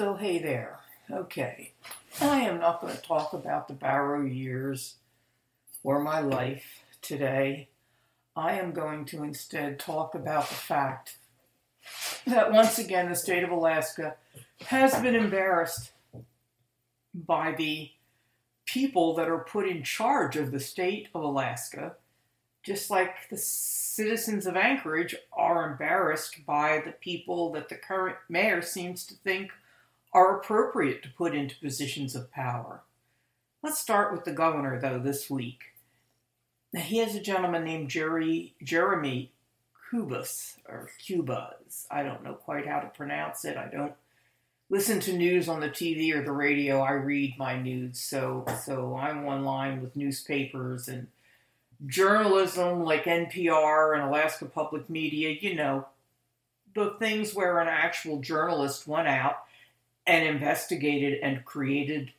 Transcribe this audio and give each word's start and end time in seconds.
So, 0.00 0.14
hey 0.14 0.38
there. 0.38 0.80
Okay. 1.10 1.74
I 2.22 2.40
am 2.40 2.58
not 2.58 2.80
going 2.80 2.96
to 2.96 3.02
talk 3.02 3.34
about 3.34 3.68
the 3.68 3.74
Barrow 3.74 4.24
years 4.24 4.94
or 5.82 6.00
my 6.02 6.20
life 6.20 6.84
today. 7.02 7.68
I 8.34 8.54
am 8.54 8.72
going 8.72 9.04
to 9.04 9.22
instead 9.22 9.78
talk 9.78 10.14
about 10.14 10.48
the 10.48 10.54
fact 10.54 11.18
that 12.26 12.50
once 12.50 12.78
again 12.78 13.10
the 13.10 13.14
state 13.14 13.44
of 13.44 13.50
Alaska 13.50 14.16
has 14.68 14.98
been 15.02 15.14
embarrassed 15.14 15.92
by 17.12 17.52
the 17.52 17.90
people 18.64 19.14
that 19.16 19.28
are 19.28 19.44
put 19.44 19.68
in 19.68 19.84
charge 19.84 20.34
of 20.34 20.50
the 20.50 20.60
state 20.60 21.08
of 21.14 21.22
Alaska, 21.22 21.96
just 22.62 22.88
like 22.88 23.28
the 23.28 23.36
citizens 23.36 24.46
of 24.46 24.56
Anchorage 24.56 25.14
are 25.34 25.70
embarrassed 25.70 26.46
by 26.46 26.80
the 26.86 26.92
people 26.92 27.52
that 27.52 27.68
the 27.68 27.74
current 27.74 28.16
mayor 28.30 28.62
seems 28.62 29.04
to 29.04 29.12
think 29.12 29.50
are 30.12 30.38
appropriate 30.38 31.02
to 31.02 31.08
put 31.10 31.34
into 31.34 31.58
positions 31.60 32.14
of 32.14 32.32
power. 32.32 32.82
Let's 33.62 33.78
start 33.78 34.12
with 34.12 34.24
the 34.24 34.32
governor, 34.32 34.80
though, 34.80 34.98
this 34.98 35.28
week. 35.28 35.60
Now, 36.72 36.80
he 36.80 36.98
has 36.98 37.14
a 37.14 37.20
gentleman 37.20 37.64
named 37.64 37.90
Jerry, 37.90 38.54
Jeremy 38.62 39.32
Kubas, 39.90 40.56
or 40.68 40.90
Cubas. 41.00 41.86
I 41.90 42.02
don't 42.02 42.22
know 42.22 42.34
quite 42.34 42.66
how 42.66 42.80
to 42.80 42.88
pronounce 42.88 43.44
it. 43.44 43.56
I 43.56 43.66
don't 43.66 43.92
listen 44.68 45.00
to 45.00 45.16
news 45.16 45.48
on 45.48 45.60
the 45.60 45.68
TV 45.68 46.14
or 46.14 46.22
the 46.22 46.32
radio. 46.32 46.80
I 46.80 46.92
read 46.92 47.34
my 47.38 47.60
news, 47.60 47.98
so 47.98 48.44
so 48.64 48.96
I'm 48.96 49.26
online 49.26 49.82
with 49.82 49.96
newspapers 49.96 50.88
and 50.88 51.08
journalism 51.86 52.84
like 52.84 53.04
NPR 53.04 53.94
and 53.94 54.04
Alaska 54.04 54.46
Public 54.46 54.88
Media. 54.88 55.36
You 55.40 55.56
know, 55.56 55.88
the 56.74 56.94
things 56.98 57.34
where 57.34 57.58
an 57.58 57.68
actual 57.68 58.20
journalist 58.20 58.86
went 58.86 59.08
out 59.08 59.38
and 60.10 60.26
investigated 60.26 61.20
and 61.22 61.44
created 61.44 62.12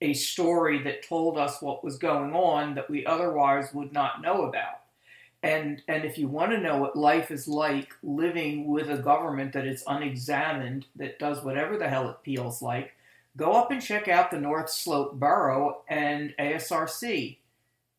a 0.00 0.14
story 0.14 0.82
that 0.82 1.06
told 1.06 1.36
us 1.36 1.60
what 1.60 1.84
was 1.84 1.98
going 1.98 2.34
on 2.34 2.74
that 2.74 2.88
we 2.88 3.04
otherwise 3.04 3.74
would 3.74 3.92
not 3.92 4.22
know 4.22 4.46
about. 4.46 4.80
And, 5.42 5.82
and 5.86 6.06
if 6.06 6.16
you 6.16 6.28
want 6.28 6.52
to 6.52 6.60
know 6.60 6.78
what 6.78 6.96
life 6.96 7.30
is 7.30 7.46
like 7.46 7.92
living 8.02 8.66
with 8.66 8.88
a 8.90 8.96
government 8.96 9.52
that 9.52 9.66
is 9.66 9.84
unexamined, 9.86 10.86
that 10.96 11.18
does 11.18 11.44
whatever 11.44 11.76
the 11.76 11.88
hell 11.88 12.08
it 12.08 12.16
feels 12.24 12.62
like, 12.62 12.94
go 13.36 13.52
up 13.52 13.70
and 13.70 13.82
check 13.82 14.08
out 14.08 14.30
the 14.30 14.40
North 14.40 14.70
Slope 14.70 15.20
Borough 15.20 15.82
and 15.88 16.32
ASRC. 16.38 17.36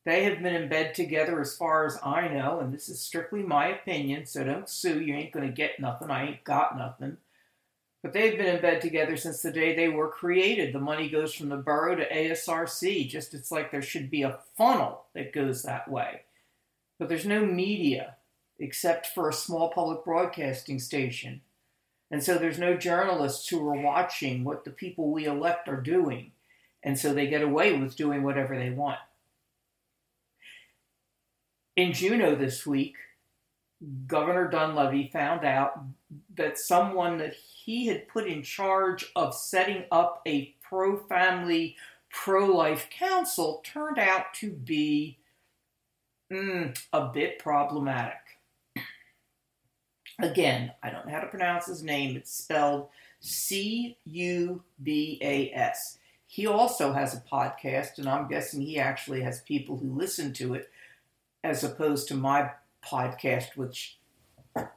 They 0.04 0.24
have 0.24 0.42
been 0.42 0.56
in 0.56 0.68
bed 0.68 0.96
together 0.96 1.40
as 1.40 1.56
far 1.56 1.86
as 1.86 2.00
I 2.04 2.28
know, 2.28 2.60
and 2.60 2.74
this 2.74 2.90
is 2.90 3.00
strictly 3.00 3.44
my 3.44 3.68
opinion, 3.68 4.26
so 4.26 4.44
don't 4.44 4.68
sue. 4.68 5.00
You 5.00 5.14
ain't 5.14 5.32
going 5.32 5.46
to 5.46 5.54
get 5.54 5.80
nothing. 5.80 6.10
I 6.10 6.26
ain't 6.28 6.44
got 6.44 6.76
nothing. 6.76 7.18
But 8.08 8.14
they've 8.14 8.38
been 8.38 8.56
in 8.56 8.62
bed 8.62 8.80
together 8.80 9.18
since 9.18 9.42
the 9.42 9.52
day 9.52 9.76
they 9.76 9.90
were 9.90 10.08
created. 10.08 10.72
The 10.72 10.80
money 10.80 11.10
goes 11.10 11.34
from 11.34 11.50
the 11.50 11.58
borough 11.58 11.98
to 11.98 12.08
ASRC. 12.10 13.10
Just 13.10 13.34
it's 13.34 13.52
like 13.52 13.70
there 13.70 13.82
should 13.82 14.10
be 14.10 14.22
a 14.22 14.40
funnel 14.56 15.04
that 15.14 15.34
goes 15.34 15.64
that 15.64 15.92
way. 15.92 16.22
But 16.98 17.10
there's 17.10 17.26
no 17.26 17.46
media 17.46 18.16
except 18.60 19.08
for 19.08 19.28
a 19.28 19.34
small 19.34 19.72
public 19.72 20.06
broadcasting 20.06 20.80
station. 20.80 21.42
And 22.10 22.24
so 22.24 22.38
there's 22.38 22.58
no 22.58 22.78
journalists 22.78 23.50
who 23.50 23.68
are 23.68 23.82
watching 23.82 24.46
what 24.46 24.64
the 24.64 24.72
people 24.72 25.12
we 25.12 25.26
elect 25.26 25.68
are 25.68 25.82
doing. 25.82 26.32
And 26.84 26.98
so 26.98 27.14
they 27.14 27.28
get 27.28 27.42
away 27.42 27.78
with 27.78 27.98
doing 27.98 28.24
whatever 28.24 28.58
they 28.58 28.70
want. 28.70 29.00
In 31.76 31.92
Juneau 31.92 32.36
this 32.36 32.66
week, 32.66 32.96
Governor 34.08 34.48
Dunleavy 34.48 35.10
found 35.12 35.44
out 35.44 35.78
that 36.36 36.58
someone 36.58 37.18
that 37.18 37.36
he 37.68 37.88
had 37.88 38.08
put 38.08 38.26
in 38.26 38.42
charge 38.42 39.12
of 39.14 39.36
setting 39.36 39.84
up 39.92 40.22
a 40.26 40.56
pro 40.62 40.96
family, 40.96 41.76
pro 42.10 42.46
life 42.46 42.90
council 42.90 43.62
turned 43.66 44.00
out 44.00 44.34
to 44.36 44.52
be 44.52 45.18
mm, 46.32 46.82
a 46.94 47.08
bit 47.08 47.40
problematic. 47.40 48.22
Again, 50.18 50.72
I 50.82 50.90
don't 50.90 51.06
know 51.06 51.12
how 51.12 51.20
to 51.20 51.28
pronounce 51.28 51.66
his 51.66 51.84
name. 51.84 52.16
It's 52.16 52.32
spelled 52.32 52.88
C 53.20 53.98
U 54.06 54.64
B 54.82 55.20
A 55.22 55.52
S. 55.52 55.98
He 56.26 56.48
also 56.48 56.94
has 56.94 57.14
a 57.14 57.24
podcast, 57.30 57.98
and 57.98 58.08
I'm 58.08 58.30
guessing 58.30 58.62
he 58.62 58.80
actually 58.80 59.24
has 59.24 59.42
people 59.42 59.76
who 59.76 59.94
listen 59.94 60.32
to 60.36 60.54
it, 60.54 60.70
as 61.44 61.66
opposed 61.66 62.08
to 62.08 62.16
my 62.16 62.52
podcast, 62.82 63.58
which 63.58 63.98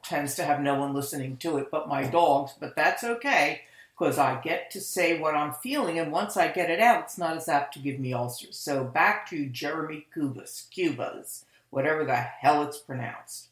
tends 0.03 0.35
to 0.35 0.43
have 0.43 0.61
no 0.61 0.75
one 0.75 0.93
listening 0.93 1.37
to 1.37 1.57
it 1.57 1.69
but 1.71 1.87
my 1.87 2.03
dogs, 2.03 2.53
but 2.59 2.75
that's 2.75 3.03
okay 3.03 3.61
because 4.01 4.17
I 4.17 4.41
get 4.41 4.71
to 4.71 4.81
say 4.81 5.19
what 5.19 5.35
I'm 5.35 5.53
feeling, 5.53 5.99
and 5.99 6.11
once 6.11 6.35
I 6.35 6.47
get 6.47 6.71
it 6.71 6.79
out, 6.79 7.03
it's 7.03 7.19
not 7.19 7.37
as 7.37 7.47
apt 7.47 7.75
to 7.75 7.79
give 7.79 7.99
me 7.99 8.13
ulcers. 8.13 8.57
So 8.57 8.83
back 8.83 9.29
to 9.29 9.45
Jeremy 9.45 10.07
Cubas, 10.15 10.67
Cubas, 10.75 11.43
whatever 11.69 12.03
the 12.03 12.15
hell 12.15 12.63
it's 12.63 12.79
pronounced. 12.79 13.49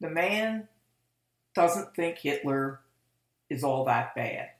The 0.00 0.10
man 0.10 0.66
doesn't 1.54 1.94
think 1.94 2.18
Hitler 2.18 2.80
is 3.48 3.62
all 3.62 3.84
that 3.84 4.16
bad. 4.16 4.50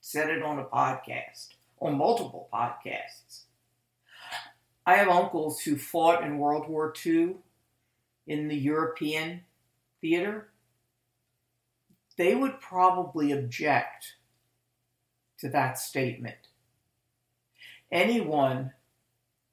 Said 0.00 0.30
it 0.30 0.42
on 0.42 0.58
a 0.58 0.64
podcast, 0.64 1.48
on 1.80 1.98
multiple 1.98 2.48
podcasts. 2.50 3.42
I 4.88 4.96
have 4.96 5.08
uncles 5.08 5.60
who 5.60 5.76
fought 5.76 6.24
in 6.24 6.38
World 6.38 6.66
War 6.66 6.94
II 7.04 7.34
in 8.26 8.48
the 8.48 8.56
European 8.56 9.42
theater. 10.00 10.48
They 12.16 12.34
would 12.34 12.58
probably 12.58 13.30
object 13.30 14.14
to 15.40 15.50
that 15.50 15.78
statement. 15.78 16.48
Anyone 17.92 18.72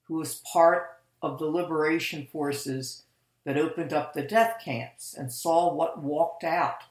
who 0.04 0.20
was 0.20 0.42
part 0.54 1.02
of 1.22 1.38
the 1.38 1.48
liberation 1.48 2.30
forces 2.32 3.04
that 3.44 3.58
opened 3.58 3.92
up 3.92 4.14
the 4.14 4.24
death 4.24 4.62
camps 4.64 5.14
and 5.14 5.34
saw 5.34 5.74
what 5.74 6.02
walked 6.02 6.46
out 6.46 6.84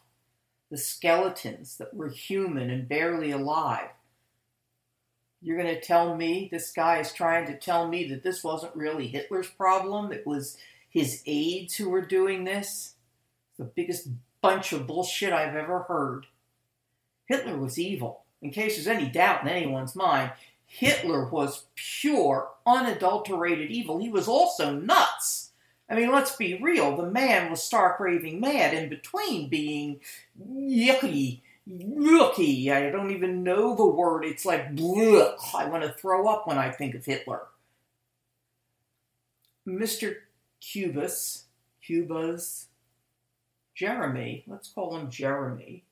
the 0.71 0.77
skeletons 0.77 1.78
that 1.78 1.94
were 1.94 2.10
human 2.10 2.69
and 2.69 2.91
barely 2.91 3.31
alive 3.31 3.88
you're 5.44 5.59
going 5.59 5.75
to 5.75 5.81
tell 5.81 6.16
me 6.16 6.49
this 6.50 6.72
guy 6.72 7.00
is 7.00 7.12
trying 7.12 7.47
to 7.47 7.59
tell 7.59 7.87
me 7.87 8.09
that 8.09 8.22
this 8.22 8.43
wasn't 8.43 8.75
really 8.75 9.06
Hitler's 9.06 9.49
problem? 9.49 10.10
It 10.10 10.27
was 10.27 10.56
his 10.88 11.22
aides 11.27 11.77
who 11.77 11.91
were 11.91 12.00
doing 12.00 12.44
this? 12.44 12.94
The 13.59 13.65
biggest 13.65 14.09
bunch 14.41 14.72
of 14.72 14.87
bullshit 14.87 15.34
I've 15.34 15.54
ever 15.54 15.81
heard. 15.81 16.27
Hitler 17.27 17.59
was 17.59 17.78
evil. 17.78 18.25
In 18.41 18.53
case 18.53 18.77
there's 18.77 18.87
any 18.87 19.10
doubt 19.10 19.43
in 19.43 19.49
anyone's 19.49 19.94
mind, 19.94 20.33
Hitler 20.65 21.28
was 21.28 21.66
pure, 21.75 22.49
unadulterated 22.66 23.71
evil. 23.71 23.99
He 23.99 24.09
was 24.09 24.27
also 24.27 24.72
nuts. 24.72 25.50
I 25.91 25.94
mean, 25.94 26.10
let's 26.10 26.37
be 26.37 26.59
real. 26.62 26.97
The 26.97 27.10
man 27.10 27.50
was 27.50 27.62
stark 27.62 28.00
raving 28.00 28.41
mad 28.41 28.72
in 28.72 28.88
between 28.88 29.50
being 29.50 30.00
yucky 30.41 31.43
Yucky. 31.69 32.71
I 32.71 32.91
don't 32.91 33.11
even 33.11 33.43
know 33.43 33.75
the 33.75 33.87
word. 33.87 34.25
It's 34.25 34.45
like 34.45 34.75
blech. 34.75 35.37
I 35.55 35.67
want 35.67 35.83
to 35.83 35.93
throw 35.93 36.29
up 36.29 36.47
when 36.47 36.59
I 36.59 36.71
think 36.71 36.95
of 36.95 37.05
Hitler. 37.05 37.43
Mr. 39.67 40.17
Cubas, 40.61 41.45
Cubas, 41.87 42.67
Jeremy, 43.75 44.45
let's 44.47 44.69
call 44.69 44.97
him 44.97 45.11
Jeremy, 45.11 45.85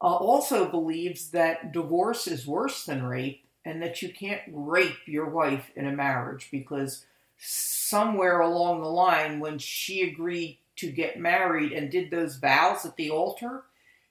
uh, 0.00 0.14
also 0.14 0.68
believes 0.68 1.30
that 1.30 1.72
divorce 1.72 2.26
is 2.26 2.46
worse 2.46 2.84
than 2.84 3.02
rape 3.02 3.44
and 3.64 3.82
that 3.82 4.02
you 4.02 4.12
can't 4.12 4.42
rape 4.48 4.98
your 5.06 5.30
wife 5.30 5.70
in 5.74 5.86
a 5.86 5.92
marriage 5.92 6.48
because 6.50 7.06
somewhere 7.38 8.40
along 8.40 8.82
the 8.82 8.88
line, 8.88 9.40
when 9.40 9.58
she 9.58 10.02
agreed 10.02 10.58
to 10.76 10.90
get 10.90 11.18
married 11.18 11.72
and 11.72 11.90
did 11.90 12.10
those 12.10 12.36
vows 12.36 12.84
at 12.84 12.96
the 12.96 13.10
altar, 13.10 13.64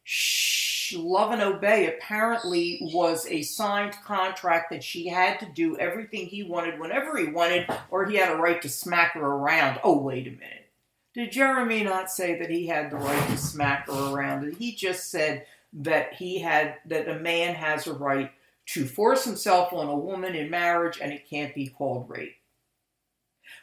she 0.04 0.70
love 0.95 1.31
and 1.31 1.41
obey 1.41 1.88
apparently 1.88 2.79
was 2.93 3.25
a 3.27 3.41
signed 3.41 3.95
contract 4.03 4.69
that 4.71 4.83
she 4.83 5.07
had 5.07 5.39
to 5.39 5.45
do 5.45 5.77
everything 5.77 6.25
he 6.25 6.43
wanted 6.43 6.79
whenever 6.79 7.17
he 7.17 7.27
wanted, 7.27 7.67
or 7.89 8.05
he 8.05 8.15
had 8.15 8.31
a 8.31 8.41
right 8.41 8.61
to 8.61 8.69
smack 8.69 9.13
her 9.13 9.25
around. 9.25 9.79
Oh, 9.83 9.97
wait 9.97 10.27
a 10.27 10.31
minute. 10.31 10.69
Did 11.13 11.31
Jeremy 11.31 11.83
not 11.83 12.09
say 12.09 12.39
that 12.39 12.49
he 12.49 12.67
had 12.67 12.89
the 12.89 12.95
right 12.97 13.29
to 13.29 13.38
smack 13.38 13.88
her 13.88 14.13
around? 14.13 14.55
He 14.55 14.73
just 14.73 15.11
said 15.11 15.45
that 15.73 16.13
he 16.13 16.39
had 16.39 16.75
that 16.85 17.09
a 17.09 17.19
man 17.19 17.55
has 17.55 17.88
a 17.88 17.93
right 17.93 18.31
to 18.67 18.85
force 18.85 19.25
himself 19.25 19.73
on 19.73 19.88
a 19.88 19.95
woman 19.95 20.35
in 20.35 20.49
marriage 20.49 20.99
and 21.01 21.11
it 21.11 21.29
can't 21.29 21.53
be 21.53 21.67
called 21.67 22.09
rape. 22.09 22.35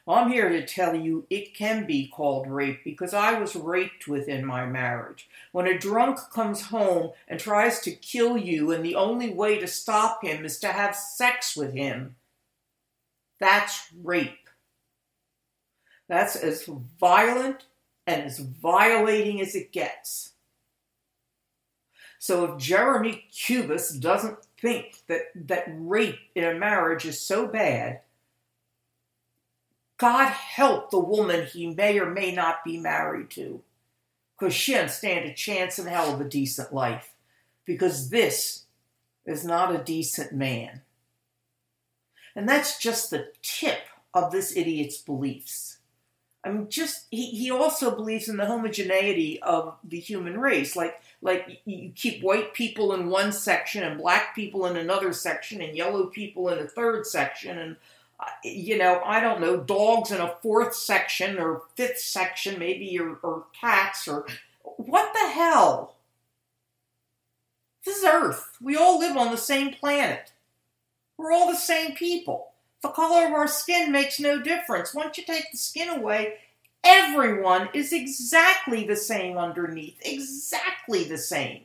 I'm 0.08 0.30
here 0.30 0.48
to 0.48 0.64
tell 0.64 0.94
you 0.94 1.26
it 1.28 1.54
can 1.54 1.86
be 1.86 2.08
called 2.08 2.50
rape 2.50 2.82
because 2.82 3.12
I 3.12 3.38
was 3.38 3.54
raped 3.54 4.08
within 4.08 4.44
my 4.44 4.64
marriage. 4.64 5.28
When 5.52 5.66
a 5.66 5.78
drunk 5.78 6.18
comes 6.32 6.62
home 6.62 7.10
and 7.28 7.38
tries 7.38 7.80
to 7.80 7.90
kill 7.90 8.38
you, 8.38 8.72
and 8.72 8.82
the 8.82 8.94
only 8.94 9.34
way 9.34 9.58
to 9.58 9.66
stop 9.66 10.24
him 10.24 10.46
is 10.46 10.58
to 10.60 10.68
have 10.68 10.96
sex 10.96 11.54
with 11.54 11.74
him, 11.74 12.16
that's 13.38 13.92
rape. 14.02 14.48
That's 16.08 16.36
as 16.36 16.64
violent 16.98 17.66
and 18.06 18.22
as 18.22 18.38
violating 18.38 19.42
as 19.42 19.54
it 19.54 19.72
gets. 19.72 20.32
So 22.18 22.44
if 22.46 22.58
Jeremy 22.58 23.24
Cubas 23.30 24.00
doesn't 24.00 24.38
think 24.60 25.02
that, 25.06 25.26
that 25.34 25.66
rape 25.68 26.18
in 26.34 26.44
a 26.44 26.54
marriage 26.54 27.04
is 27.04 27.20
so 27.20 27.46
bad, 27.46 28.00
God 29.98 30.30
help 30.30 30.90
the 30.90 30.98
woman 30.98 31.46
he 31.46 31.74
may 31.74 31.98
or 31.98 32.08
may 32.08 32.32
not 32.32 32.64
be 32.64 32.78
married 32.78 33.30
to, 33.30 33.62
because 34.38 34.54
she 34.54 34.72
doesn't 34.72 34.90
stand 34.90 35.26
a 35.26 35.34
chance 35.34 35.78
in 35.78 35.86
hell 35.86 36.14
of 36.14 36.20
a 36.20 36.28
decent 36.28 36.72
life, 36.72 37.14
because 37.64 38.10
this 38.10 38.64
is 39.26 39.44
not 39.44 39.74
a 39.74 39.82
decent 39.82 40.32
man. 40.32 40.82
And 42.34 42.48
that's 42.48 42.78
just 42.78 43.10
the 43.10 43.32
tip 43.42 43.80
of 44.14 44.30
this 44.30 44.56
idiot's 44.56 44.98
beliefs. 44.98 45.78
I 46.44 46.50
mean, 46.50 46.68
just 46.70 47.06
he, 47.10 47.30
he 47.30 47.50
also 47.50 47.94
believes 47.94 48.28
in 48.28 48.36
the 48.36 48.46
homogeneity 48.46 49.42
of 49.42 49.76
the 49.82 49.98
human 49.98 50.38
race. 50.38 50.76
Like 50.76 51.02
like 51.20 51.60
you 51.64 51.90
keep 51.94 52.22
white 52.22 52.54
people 52.54 52.94
in 52.94 53.10
one 53.10 53.32
section 53.32 53.82
and 53.82 53.98
black 53.98 54.36
people 54.36 54.64
in 54.66 54.76
another 54.76 55.12
section 55.12 55.60
and 55.60 55.76
yellow 55.76 56.06
people 56.06 56.48
in 56.48 56.60
a 56.60 56.68
third 56.68 57.06
section 57.06 57.58
and 57.58 57.76
you 58.44 58.76
know 58.76 59.00
I 59.04 59.20
don't 59.20 59.40
know 59.40 59.58
dogs 59.58 60.10
in 60.10 60.20
a 60.20 60.34
fourth 60.42 60.74
section 60.74 61.38
or 61.38 61.62
fifth 61.76 61.98
section 61.98 62.58
maybe 62.58 62.98
or, 62.98 63.16
or 63.22 63.46
cats 63.58 64.08
or 64.08 64.26
what 64.76 65.12
the 65.12 65.30
hell? 65.30 65.96
This 67.84 67.98
is 67.98 68.04
Earth. 68.04 68.56
We 68.60 68.76
all 68.76 68.98
live 68.98 69.16
on 69.16 69.30
the 69.30 69.38
same 69.38 69.72
planet. 69.72 70.32
We're 71.16 71.32
all 71.32 71.50
the 71.50 71.56
same 71.56 71.92
people. 71.92 72.52
The 72.82 72.90
color 72.90 73.26
of 73.26 73.32
our 73.32 73.48
skin 73.48 73.90
makes 73.90 74.20
no 74.20 74.40
difference. 74.40 74.94
Once 74.94 75.18
you 75.18 75.24
take 75.24 75.50
the 75.50 75.58
skin 75.58 75.88
away, 75.88 76.34
everyone 76.84 77.70
is 77.72 77.92
exactly 77.92 78.84
the 78.84 78.96
same 78.96 79.36
underneath. 79.36 79.96
Exactly 80.02 81.04
the 81.04 81.18
same. 81.18 81.62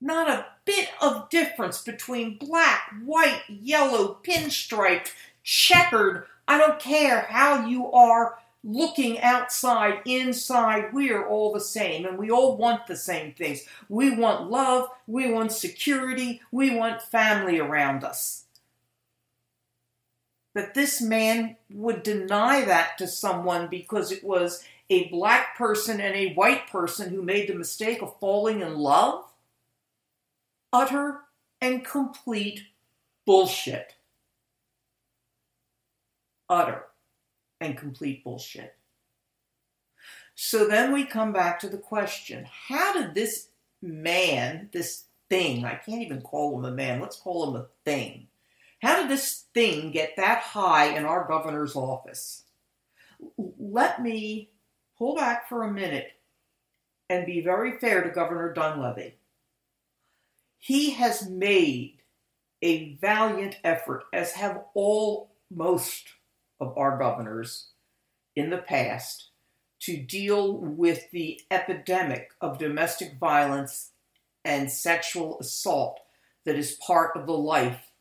Not 0.00 0.28
a 0.28 0.46
bit 0.64 0.90
of 1.00 1.28
difference 1.28 1.82
between 1.82 2.38
black, 2.38 2.92
white, 3.04 3.42
yellow, 3.48 4.18
pinstriped, 4.22 5.12
checkered. 5.42 6.24
I 6.46 6.58
don't 6.58 6.78
care 6.78 7.26
how 7.30 7.66
you 7.66 7.90
are 7.90 8.38
looking 8.64 9.20
outside, 9.20 10.00
inside, 10.04 10.92
we 10.92 11.10
are 11.10 11.26
all 11.26 11.52
the 11.52 11.60
same 11.60 12.04
and 12.04 12.18
we 12.18 12.30
all 12.30 12.56
want 12.56 12.86
the 12.86 12.96
same 12.96 13.32
things. 13.32 13.64
We 13.88 14.14
want 14.14 14.50
love, 14.50 14.90
we 15.06 15.32
want 15.32 15.52
security, 15.52 16.42
we 16.50 16.74
want 16.74 17.02
family 17.02 17.58
around 17.58 18.04
us. 18.04 18.44
That 20.54 20.74
this 20.74 21.00
man 21.00 21.56
would 21.70 22.02
deny 22.02 22.64
that 22.64 22.98
to 22.98 23.06
someone 23.06 23.68
because 23.68 24.10
it 24.10 24.24
was 24.24 24.64
a 24.90 25.08
black 25.08 25.56
person 25.56 26.00
and 26.00 26.16
a 26.16 26.34
white 26.34 26.68
person 26.68 27.10
who 27.10 27.22
made 27.22 27.48
the 27.48 27.54
mistake 27.54 28.02
of 28.02 28.18
falling 28.18 28.60
in 28.60 28.76
love? 28.76 29.24
Utter 30.72 31.20
and 31.60 31.84
complete 31.84 32.62
bullshit. 33.26 33.94
Utter 36.48 36.84
and 37.60 37.76
complete 37.76 38.24
bullshit. 38.24 38.74
So 40.34 40.68
then 40.68 40.92
we 40.92 41.04
come 41.04 41.32
back 41.32 41.58
to 41.60 41.68
the 41.68 41.78
question 41.78 42.46
how 42.68 42.92
did 42.92 43.14
this 43.14 43.48
man, 43.82 44.68
this 44.72 45.04
thing, 45.28 45.64
I 45.64 45.74
can't 45.74 46.02
even 46.02 46.22
call 46.22 46.58
him 46.58 46.64
a 46.64 46.70
man, 46.70 47.00
let's 47.00 47.16
call 47.16 47.48
him 47.48 47.60
a 47.60 47.66
thing. 47.84 48.28
How 48.80 49.00
did 49.00 49.10
this 49.10 49.46
thing 49.54 49.90
get 49.90 50.16
that 50.16 50.38
high 50.38 50.96
in 50.96 51.04
our 51.04 51.26
governor's 51.26 51.74
office? 51.74 52.44
Let 53.58 54.00
me 54.00 54.50
pull 54.96 55.16
back 55.16 55.48
for 55.48 55.64
a 55.64 55.72
minute 55.72 56.12
and 57.10 57.26
be 57.26 57.40
very 57.40 57.78
fair 57.78 58.02
to 58.02 58.10
Governor 58.10 58.52
Dunleavy. 58.52 59.14
He 60.58 60.90
has 60.90 61.28
made 61.28 62.02
a 62.62 62.94
valiant 62.96 63.58
effort, 63.62 64.04
as 64.12 64.32
have 64.32 64.64
all 64.74 65.30
most 65.50 66.08
of 66.60 66.76
our 66.76 66.98
governors 66.98 67.68
in 68.34 68.50
the 68.50 68.58
past 68.58 69.30
to 69.80 69.96
deal 69.96 70.56
with 70.58 71.10
the 71.12 71.40
epidemic 71.50 72.30
of 72.40 72.58
domestic 72.58 73.16
violence 73.18 73.92
and 74.44 74.70
sexual 74.70 75.38
assault 75.38 76.00
that 76.44 76.56
is 76.56 76.78
part 76.84 77.16
of 77.16 77.26
the 77.26 77.36
life 77.36 77.92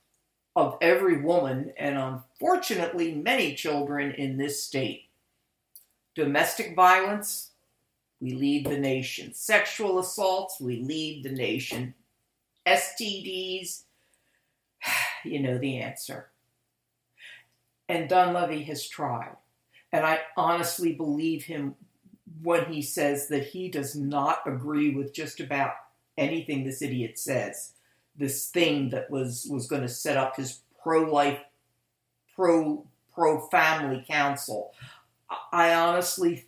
of 0.56 0.78
every 0.82 1.22
woman 1.22 1.72
and 1.78 1.98
unfortunately 1.98 3.14
many 3.14 3.54
children 3.54 4.12
in 4.12 4.38
this 4.38 4.64
state. 4.64 5.04
Domestic 6.16 6.76
violence, 6.76 7.52
we 8.20 8.32
lead 8.32 8.66
the 8.66 8.80
nation. 8.80 9.34
Sexual 9.36 10.00
assaults, 10.00 10.60
we 10.60 10.82
lead 10.82 11.24
the 11.24 11.32
nation. 11.32 11.94
STDs, 12.68 13.84
you 15.24 15.40
know 15.40 15.58
the 15.58 15.78
answer. 15.78 16.30
And 17.90 18.10
Dunleavy 18.10 18.64
has 18.64 18.88
tried. 18.88 19.38
And 19.94 20.06
I 20.06 20.20
honestly 20.36 20.94
believe 20.94 21.46
him 21.46 21.76
when 22.44 22.66
he 22.66 22.82
says 22.82 23.30
that 23.30 23.48
he 23.48 23.70
does 23.70 23.96
not 23.96 24.42
agree 24.46 24.94
with 24.94 25.14
just 25.14 25.40
about 25.40 25.72
anything 26.18 26.64
this 26.64 26.82
idiot 26.82 27.18
says. 27.18 27.72
This 28.18 28.50
thing 28.50 28.90
that 28.90 29.10
was, 29.10 29.48
was 29.50 29.68
going 29.68 29.84
to 29.84 29.88
set 29.88 30.18
up 30.18 30.36
his 30.36 30.60
pro 30.82 31.04
life, 31.04 31.40
pro 32.36 32.86
pro 33.14 33.40
family 33.48 34.06
council. 34.08 34.74
I 35.52 35.74
honestly 35.74 36.46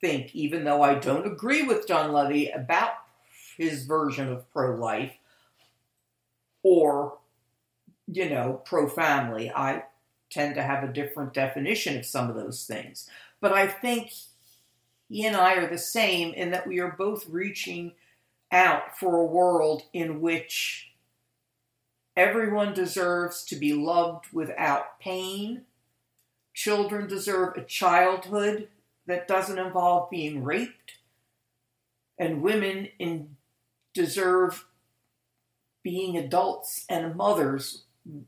think, 0.00 0.34
even 0.34 0.64
though 0.64 0.82
I 0.82 0.94
don't 0.94 1.26
agree 1.26 1.64
with 1.64 1.86
Dunleavy 1.86 2.48
about 2.48 2.92
his 3.58 3.84
version 3.84 4.32
of 4.32 4.50
pro 4.50 4.74
life 4.74 5.12
or, 6.68 7.16
you 8.06 8.28
know, 8.28 8.60
pro 8.66 8.86
family, 8.86 9.50
I 9.50 9.84
tend 10.28 10.54
to 10.56 10.62
have 10.62 10.84
a 10.84 10.92
different 10.92 11.32
definition 11.32 11.96
of 11.96 12.04
some 12.04 12.28
of 12.28 12.36
those 12.36 12.66
things. 12.66 13.08
But 13.40 13.54
I 13.54 13.66
think 13.66 14.12
he 15.08 15.24
and 15.24 15.34
I 15.34 15.54
are 15.54 15.70
the 15.70 15.78
same 15.78 16.34
in 16.34 16.50
that 16.50 16.66
we 16.66 16.78
are 16.78 16.94
both 16.98 17.26
reaching 17.26 17.92
out 18.52 18.98
for 18.98 19.16
a 19.16 19.24
world 19.24 19.84
in 19.94 20.20
which 20.20 20.92
everyone 22.14 22.74
deserves 22.74 23.44
to 23.44 23.56
be 23.56 23.72
loved 23.72 24.26
without 24.30 25.00
pain. 25.00 25.62
Children 26.52 27.08
deserve 27.08 27.56
a 27.56 27.64
childhood 27.64 28.68
that 29.06 29.26
doesn't 29.26 29.58
involve 29.58 30.10
being 30.10 30.44
raped. 30.44 30.98
And 32.18 32.42
women 32.42 32.88
in, 32.98 33.36
deserve 33.94 34.66
being 35.88 36.18
adults 36.18 36.84
and 36.90 37.16
mothers 37.16 37.84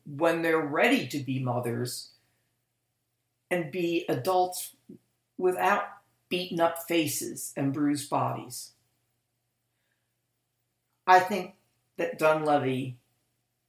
when 0.07 0.41
they're 0.41 0.67
ready 0.67 1.07
to 1.07 1.19
be 1.19 1.39
mothers 1.39 2.09
and 3.51 3.71
be 3.71 4.07
adults 4.09 4.75
without 5.37 5.83
beaten 6.31 6.59
up 6.59 6.79
faces 6.89 7.53
and 7.59 7.75
bruised 7.75 8.09
bodies. 8.09 8.71
I 11.07 11.21
think 11.21 11.53
that 11.99 12.19
Dunleavy 12.19 12.97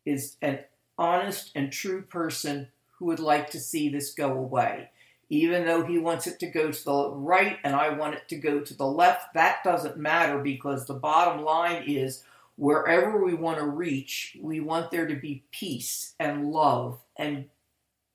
is 0.05 0.37
an 0.41 0.59
honest 0.97 1.51
and 1.53 1.69
true 1.69 2.01
person 2.01 2.69
who 2.97 3.07
would 3.07 3.19
like 3.19 3.49
to 3.49 3.59
see 3.59 3.89
this 3.89 4.13
go 4.13 4.31
away. 4.31 4.89
Even 5.27 5.65
though 5.65 5.85
he 5.85 5.97
wants 5.97 6.27
it 6.27 6.39
to 6.39 6.47
go 6.47 6.71
to 6.71 6.85
the 6.85 7.09
right 7.09 7.57
and 7.65 7.75
I 7.75 7.89
want 7.89 8.15
it 8.15 8.29
to 8.29 8.37
go 8.37 8.61
to 8.61 8.73
the 8.73 8.87
left, 8.87 9.33
that 9.33 9.65
doesn't 9.65 9.97
matter 9.97 10.37
because 10.37 10.85
the 10.85 10.93
bottom 10.93 11.43
line 11.43 11.83
is 11.85 12.23
wherever 12.61 13.25
we 13.25 13.33
want 13.33 13.57
to 13.57 13.65
reach, 13.65 14.37
we 14.39 14.59
want 14.59 14.91
there 14.91 15.07
to 15.07 15.15
be 15.15 15.43
peace 15.49 16.13
and 16.19 16.51
love 16.51 16.99
and 17.17 17.45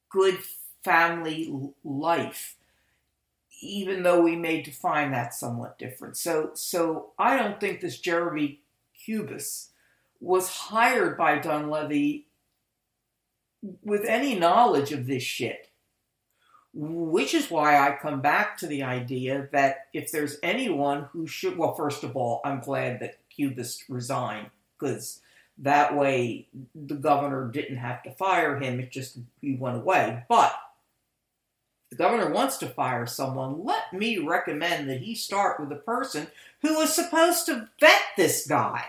good 0.09 0.39
family 0.85 1.53
life, 1.83 2.55
even 3.61 4.05
though 4.05 4.21
we 4.21 4.37
may 4.37 4.63
define 4.63 5.11
that 5.11 5.35
somewhat 5.35 5.77
different. 5.81 6.17
So, 6.17 6.51
so 6.55 7.11
I 7.19 7.37
don't 7.37 7.59
think 7.59 7.81
this 7.81 7.99
Jeremy 7.99 8.61
Cubas 9.05 9.71
was 10.21 10.49
hired 10.49 11.19
by 11.19 11.41
Dunleavy 11.41 12.29
with 13.83 14.05
any 14.05 14.39
knowledge 14.39 14.93
of 14.93 15.09
this 15.09 15.25
shit. 15.25 15.71
Which 16.73 17.35
is 17.35 17.51
why 17.51 17.79
I 17.79 17.97
come 18.01 18.21
back 18.21 18.59
to 18.59 18.69
the 18.69 18.85
idea 18.85 19.49
that 19.51 19.87
if 19.93 20.13
there's 20.13 20.37
anyone 20.43 21.09
who 21.11 21.27
should, 21.27 21.57
well, 21.57 21.75
first 21.75 22.05
of 22.05 22.15
all, 22.15 22.43
I'm 22.45 22.61
glad 22.61 23.01
that 23.01 23.17
Cubas 23.39 23.83
resigned 23.89 24.51
because 24.79 25.21
that 25.59 25.97
way 25.97 26.49
the 26.75 26.95
governor 26.95 27.49
didn't 27.49 27.77
have 27.77 28.03
to 28.03 28.11
fire 28.11 28.59
him, 28.59 28.81
it 28.81 28.91
just 28.91 29.19
he 29.41 29.55
went 29.55 29.77
away. 29.77 30.25
But 30.29 30.55
the 31.91 31.97
governor 31.97 32.31
wants 32.31 32.59
to 32.59 32.67
fire 32.67 33.07
someone, 33.07 33.65
let 33.65 33.93
me 33.93 34.19
recommend 34.19 34.91
that 34.91 35.01
he 35.01 35.15
start 35.15 35.61
with 35.61 35.69
the 35.69 35.77
person 35.77 36.27
who 36.61 36.75
was 36.75 36.95
supposed 36.95 37.47
to 37.47 37.69
vet 37.81 38.03
this 38.17 38.47
guy. 38.47 38.85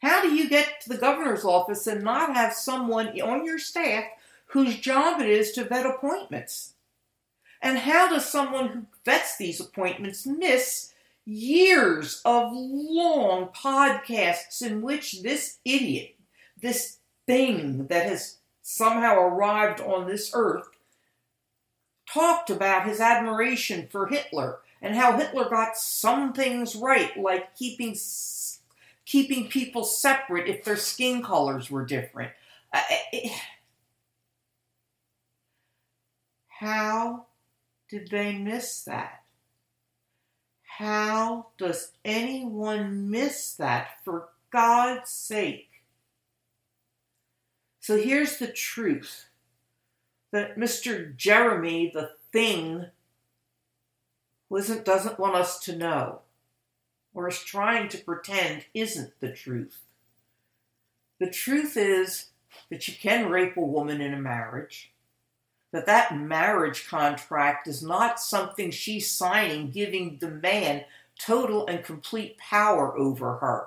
How 0.00 0.22
do 0.22 0.34
you 0.34 0.48
get 0.48 0.80
to 0.82 0.88
the 0.90 0.98
governor's 0.98 1.44
office 1.44 1.86
and 1.86 2.04
not 2.04 2.34
have 2.34 2.52
someone 2.52 3.20
on 3.20 3.44
your 3.44 3.58
staff 3.58 4.04
whose 4.46 4.78
job 4.78 5.20
it 5.20 5.28
is 5.28 5.52
to 5.52 5.64
vet 5.64 5.86
appointments? 5.86 6.74
And 7.62 7.78
how 7.78 8.08
does 8.08 8.26
someone 8.26 8.68
who 8.68 8.86
vets 9.04 9.36
these 9.36 9.60
appointments 9.60 10.26
miss 10.26 10.87
years 11.28 12.22
of 12.24 12.50
long 12.54 13.48
podcasts 13.48 14.62
in 14.62 14.80
which 14.80 15.22
this 15.22 15.58
idiot, 15.64 16.16
this 16.60 16.98
thing 17.26 17.86
that 17.88 18.06
has 18.06 18.38
somehow 18.62 19.14
arrived 19.16 19.80
on 19.80 20.06
this 20.06 20.30
earth, 20.32 20.68
talked 22.10 22.48
about 22.48 22.86
his 22.86 22.98
admiration 22.98 23.86
for 23.90 24.06
Hitler 24.06 24.60
and 24.80 24.96
how 24.96 25.18
Hitler 25.18 25.50
got 25.50 25.76
some 25.76 26.32
things 26.32 26.74
right, 26.74 27.14
like 27.18 27.54
keeping 27.54 27.94
keeping 29.04 29.48
people 29.48 29.84
separate 29.84 30.48
if 30.48 30.64
their 30.64 30.76
skin 30.76 31.22
colors 31.22 31.70
were 31.70 31.84
different. 31.84 32.32
Uh, 32.72 32.80
eh, 32.90 33.24
eh, 33.24 33.38
how 36.48 37.26
did 37.90 38.08
they 38.10 38.36
miss 38.36 38.82
that? 38.84 39.22
How 40.78 41.48
does 41.58 41.90
anyone 42.04 43.10
miss 43.10 43.52
that 43.54 43.88
for 44.04 44.28
God's 44.52 45.10
sake? 45.10 45.82
So 47.80 47.96
here's 47.96 48.38
the 48.38 48.46
truth 48.46 49.26
that 50.30 50.56
Mr. 50.56 51.16
Jeremy, 51.16 51.90
the 51.92 52.10
thing, 52.32 52.86
doesn't 54.48 55.18
want 55.18 55.34
us 55.34 55.58
to 55.64 55.74
know, 55.74 56.20
or 57.12 57.26
is 57.26 57.40
trying 57.40 57.88
to 57.88 58.04
pretend 58.04 58.66
isn't 58.72 59.18
the 59.18 59.32
truth. 59.32 59.80
The 61.18 61.28
truth 61.28 61.76
is 61.76 62.26
that 62.70 62.86
you 62.86 62.94
can 62.94 63.28
rape 63.28 63.56
a 63.56 63.62
woman 63.62 64.00
in 64.00 64.14
a 64.14 64.20
marriage, 64.20 64.92
that 65.72 65.86
that 65.86 66.18
marriage 66.18 66.88
contract 66.88 67.68
is 67.68 67.82
not 67.82 68.20
something 68.20 68.70
she's 68.70 69.10
signing 69.10 69.70
giving 69.70 70.18
the 70.20 70.30
man 70.30 70.84
total 71.18 71.66
and 71.66 71.84
complete 71.84 72.38
power 72.38 72.96
over 72.96 73.36
her. 73.36 73.66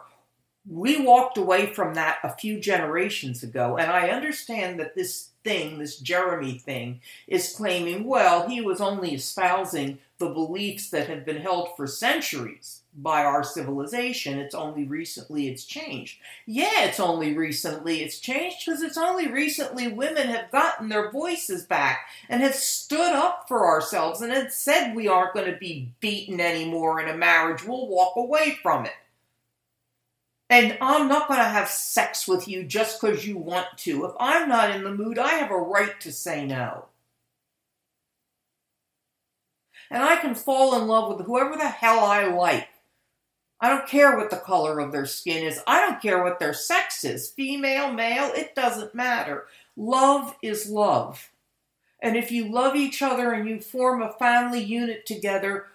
We 0.70 1.03
walked 1.03 1.38
away 1.38 1.74
from 1.74 1.96
that 1.96 2.20
a 2.24 2.36
few 2.36 2.60
generations 2.60 3.43
ago, 3.43 3.77
and 3.77 3.91
I 3.91 4.10
understand 4.10 4.79
that 4.79 4.96
this 4.96 5.29
thing, 5.43 5.79
this 5.79 5.98
Jeremy 5.98 6.60
thing, 6.60 7.01
is 7.27 7.55
claiming, 7.55 8.05
well, 8.05 8.48
he 8.48 8.62
was 8.62 8.79
only 8.79 9.15
espousing 9.15 9.98
the 10.20 10.29
beliefs 10.29 10.89
that 10.91 11.08
have 11.08 11.25
been 11.25 11.41
held 11.41 11.75
for 11.75 11.88
centuries 11.88 12.81
by 12.94 13.24
our 13.24 13.44
civilization. 13.44 14.40
It's 14.40 14.56
only 14.56 14.86
recently 14.86 15.48
it's 15.48 15.64
changed. 15.64 16.20
Yeah, 16.46 16.86
it's 16.86 17.00
only 17.00 17.38
recently 17.38 18.02
it's 18.02 18.20
changed 18.20 18.58
because 18.66 18.82
it's 18.82 18.98
only 18.98 19.28
recently 19.28 19.88
women 19.88 20.28
have 20.28 20.52
gotten 20.52 20.90
their 20.90 21.12
voices 21.12 21.66
back 21.66 22.08
and 22.28 22.42
have 22.42 22.56
stood 22.56 23.14
up 23.14 23.46
for 23.48 23.66
ourselves 23.66 24.22
and 24.22 24.32
have 24.32 24.52
said 24.52 24.94
we 24.94 25.08
aren't 25.08 25.34
going 25.34 25.52
to 25.52 25.58
be 25.58 25.92
beaten 26.00 26.42
anymore 26.42 27.00
in 27.00 27.08
a 27.08 27.18
marriage. 27.18 27.64
We'll 27.66 27.88
walk 27.88 28.16
away 28.18 28.58
from 28.62 28.86
it. 28.86 28.94
And 30.50 30.78
I'm 30.82 31.08
not 31.08 31.30
going 31.30 31.40
to 31.40 31.46
have 31.46 31.70
sex 31.70 32.28
with 32.28 32.46
you 32.46 32.66
just 32.66 33.00
because 33.00 33.26
you 33.26 33.38
want 33.38 33.68
to. 33.78 34.04
If 34.04 34.12
I'm 34.20 34.50
not 34.50 34.76
in 34.76 34.84
the 34.84 34.94
mood, 34.94 35.18
I 35.18 35.36
have 35.36 35.50
a 35.50 35.56
right 35.56 35.98
to 36.02 36.12
say 36.12 36.46
no. 36.46 36.88
And 39.90 40.04
I 40.04 40.18
can 40.18 40.36
fall 40.36 40.80
in 40.80 40.88
love 40.88 41.16
with 41.16 41.26
whoever 41.26 41.56
the 41.56 41.70
hell 41.70 42.00
I 42.00 42.26
like. 42.26 42.68
I 43.62 43.70
don't 43.70 43.88
care 43.88 44.18
what 44.18 44.32
the 44.32 44.38
color 44.38 44.80
of 44.80 44.91
their 44.91 45.06
skin 45.06 45.46
is. 45.46 45.62
I 45.68 45.80
don't 45.82 46.01
care 46.01 46.24
what 46.24 46.39
their 46.39 46.53
sex 46.53 47.03
is 47.03 47.30
female, 47.30 47.94
male, 47.94 48.32
it 48.34 48.56
doesn't 48.56 48.96
matter. 48.96 49.46
Love 49.77 50.36
is 50.41 50.70
love. 50.70 51.30
And 52.01 52.18
if 52.18 52.32
you 52.32 52.51
love 52.51 52.75
each 52.75 53.01
other 53.01 53.32
and 53.32 53.48
you 53.48 53.62
form 53.62 54.01
a 54.01 54.13
family 54.13 54.63
unit 54.63 55.06
together, 55.06 55.68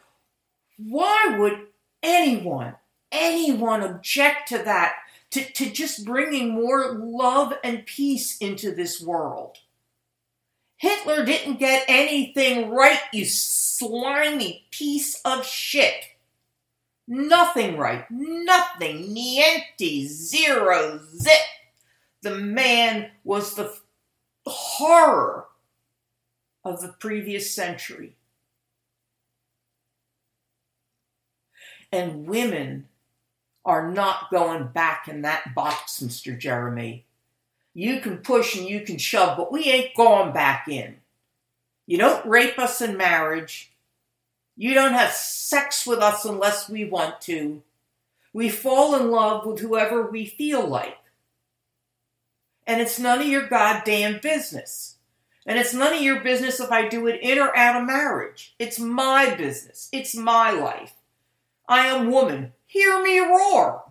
why 0.77 1.37
would 1.39 1.69
anyone 2.03 2.75
anyone 3.17 3.83
object 3.83 4.49
to 4.49 4.59
that, 4.59 4.97
to, 5.31 5.45
to 5.53 5.71
just 5.71 6.05
bringing 6.05 6.51
more 6.51 6.93
love 6.93 7.55
and 7.65 7.87
peace 7.87 8.37
into 8.39 8.75
this 8.75 9.01
world. 9.01 9.59
Hitler 10.77 11.25
didn't 11.25 11.59
get 11.59 11.85
anything 11.89 12.71
right, 12.71 13.01
you 13.13 13.25
slimy 13.25 14.67
piece 14.71 15.21
of 15.25 15.47
shit. 15.47 16.05
Nothing 17.09 17.77
right. 17.77 18.05
Nothing. 18.11 19.15
Niente. 19.15 20.07
Zero. 20.07 21.01
Zip. 21.17 21.33
The 22.23 22.35
man 22.35 23.11
was 23.25 23.55
the 23.55 23.73
horror 24.47 25.47
of 26.65 26.81
the 26.81 26.95
previous 26.99 27.51
century. 27.51 28.17
And 31.93 32.27
women 32.27 32.89
are 33.65 33.91
not 33.91 34.31
going 34.31 34.69
back 34.69 35.09
in 35.09 35.23
that 35.23 35.55
box, 35.55 36.01
Mr. 36.01 36.37
Jeremy. 36.37 37.05
You 37.75 38.01
can 38.01 38.19
push 38.19 38.57
and 38.57 38.67
you 38.67 38.81
can 38.81 38.99
shove, 38.99 39.37
but 39.37 39.53
we 39.53 39.65
ain't 39.65 39.95
going 39.97 40.33
back 40.33 40.67
in. 40.69 40.97
You 41.87 41.99
don't 41.99 42.27
rape 42.27 42.59
us 42.59 42.81
in 42.81 42.97
marriage. 42.97 43.73
You 44.57 44.75
don't 44.75 44.95
have 44.95 45.13
sex 45.13 45.87
with 45.87 45.99
us 45.99 46.25
unless 46.25 46.69
we 46.69 46.85
want 46.85 47.21
to. 47.23 47.63
We 48.33 48.49
fall 48.49 48.97
in 48.97 49.11
love 49.11 49.47
with 49.47 49.61
whoever 49.61 50.11
we 50.11 50.27
feel 50.27 50.67
like. 50.67 50.97
And 52.67 52.81
it's 52.81 52.99
none 52.99 53.21
of 53.21 53.27
your 53.27 53.47
goddamn 53.47 54.21
business. 54.23 54.97
And 55.47 55.59
it's 55.59 55.73
none 55.73 55.95
of 55.95 56.03
your 56.03 56.21
business 56.21 56.59
if 56.59 56.73
I 56.73 56.89
do 56.89 57.07
it 57.07 57.21
in 57.23 57.39
or 57.39 57.57
out 57.57 57.81
of 57.81 57.87
marriage. 57.87 58.55
It's 58.59 58.81
my 58.81 59.35
business. 59.35 59.89
It's 59.93 60.17
my 60.17 60.51
life. 60.51 60.95
I 61.69 61.87
am 61.87 62.11
woman. 62.11 62.53
Hear 62.67 63.01
me 63.03 63.21
roar. 63.21 63.85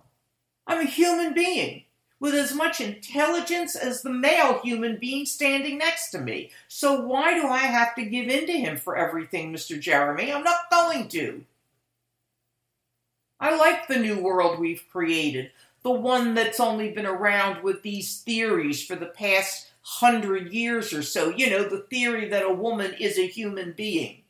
I'm 0.68 0.82
a 0.82 0.90
human 0.90 1.34
being 1.34 1.85
with 2.26 2.34
as 2.34 2.56
much 2.56 2.82
intelligence 2.82 3.76
as 3.76 4.02
the 4.02 4.10
male 4.10 4.60
human 4.64 4.98
being 4.98 5.28
standing 5.28 5.78
next 5.78 6.10
to 6.10 6.20
me. 6.20 6.50
So 6.68 7.02
why 7.02 7.40
do 7.40 7.46
I 7.46 7.60
have 7.60 7.94
to 7.94 8.04
give 8.04 8.30
in 8.30 8.48
to 8.48 8.52
him 8.52 8.78
for 8.78 8.98
everything, 8.98 9.54
Mr. 9.54 9.80
Jeremy? 9.80 10.34
I'm 10.34 10.44
not 10.44 10.72
going 10.72 11.08
to. 11.10 11.46
I 13.40 13.56
like 13.56 13.88
the 13.88 14.00
new 14.00 14.18
world 14.18 14.60
we've 14.60 14.84
created, 14.92 15.52
the 15.84 15.92
one 15.92 16.34
that's 16.34 16.60
only 16.60 16.90
been 16.90 17.06
around 17.06 17.62
with 17.62 17.84
these 17.84 18.22
theories 18.22 18.84
for 18.84 18.96
the 18.96 19.06
past 19.06 19.70
hundred 19.82 20.52
years 20.52 20.94
or 20.94 21.04
so. 21.04 21.30
You 21.30 21.52
know, 21.52 21.70
the 21.70 21.86
theory 21.92 22.28
that 22.30 22.42
a 22.42 22.52
woman 22.52 22.96
is 23.00 23.20
a 23.20 23.28
human 23.28 23.74
being. 23.74 24.24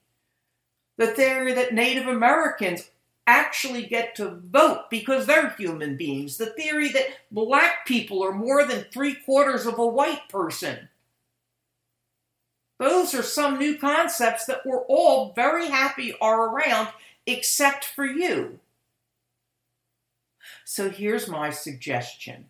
The 0.98 1.08
theory 1.08 1.54
that 1.54 1.74
Native 1.74 2.08
Americans 2.08 2.90
actually 3.28 3.86
get 3.86 4.16
to 4.16 4.40
vote 4.46 4.90
because 4.90 5.26
they're 5.26 5.50
human 5.52 5.98
beings. 5.98 6.38
The 6.38 6.48
theory 6.48 6.90
that 6.90 7.08
black 7.32 7.86
people 7.86 8.24
are 8.24 8.32
more 8.32 8.66
than 8.66 8.86
three 8.92 9.16
quarters 9.16 9.66
of 9.66 9.80
a 9.80 9.86
white 9.86 10.30
person. 10.30 10.90
Those 12.78 13.14
are 13.14 13.24
some 13.24 13.58
new 13.58 13.78
concepts 13.78 14.46
that 14.46 14.66
we're 14.66 14.84
all 14.86 15.34
very 15.34 15.68
happy 15.68 16.14
are 16.20 16.50
around, 16.50 16.90
except 17.26 17.86
for 17.86 18.06
you. 18.06 18.60
So 20.66 20.90
here's 20.90 21.28
my 21.28 21.52
suggestion. 21.52 22.46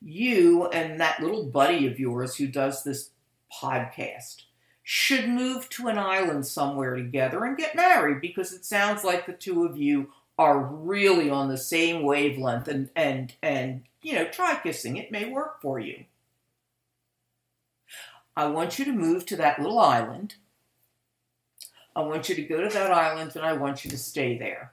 You 0.00 0.66
and 0.68 1.00
that 1.00 1.20
little 1.20 1.44
buddy 1.44 1.86
of 1.86 2.00
yours 2.00 2.36
who 2.36 2.46
does 2.46 2.82
this 2.82 3.10
podcast 3.52 4.42
should 4.88 5.28
move 5.28 5.68
to 5.68 5.88
an 5.88 5.98
island 5.98 6.46
somewhere 6.46 6.94
together 6.94 7.44
and 7.44 7.58
get 7.58 7.74
married 7.74 8.20
because 8.20 8.52
it 8.52 8.64
sounds 8.64 9.02
like 9.02 9.26
the 9.26 9.32
two 9.32 9.64
of 9.64 9.76
you 9.76 10.08
are 10.38 10.60
really 10.60 11.28
on 11.28 11.48
the 11.48 11.58
same 11.58 12.04
wavelength 12.04 12.68
and 12.68 12.88
and 12.94 13.34
and 13.42 13.82
you 14.00 14.12
know 14.12 14.24
try 14.26 14.54
kissing. 14.62 14.96
It 14.96 15.10
may 15.10 15.28
work 15.28 15.60
for 15.60 15.80
you. 15.80 16.04
I 18.36 18.46
want 18.46 18.78
you 18.78 18.84
to 18.84 18.92
move 18.92 19.26
to 19.26 19.36
that 19.38 19.58
little 19.58 19.80
island. 19.80 20.36
I 21.96 22.02
want 22.02 22.28
you 22.28 22.36
to 22.36 22.42
go 22.42 22.60
to 22.60 22.72
that 22.72 22.92
island 22.92 23.32
and 23.34 23.44
i 23.44 23.54
want 23.54 23.84
you 23.84 23.90
to 23.90 23.98
stay 23.98 24.38
there. 24.38 24.72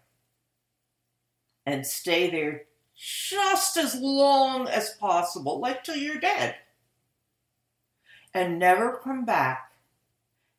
And 1.66 1.88
stay 1.88 2.30
there 2.30 2.66
just 2.96 3.78
as 3.78 3.96
long 4.00 4.68
as 4.68 4.92
possible 5.00 5.60
like 5.60 5.84
till 5.84 5.96
you're 5.96 6.20
dead. 6.20 6.58
And 8.32 8.60
never 8.60 9.00
come 9.04 9.26
back 9.26 9.72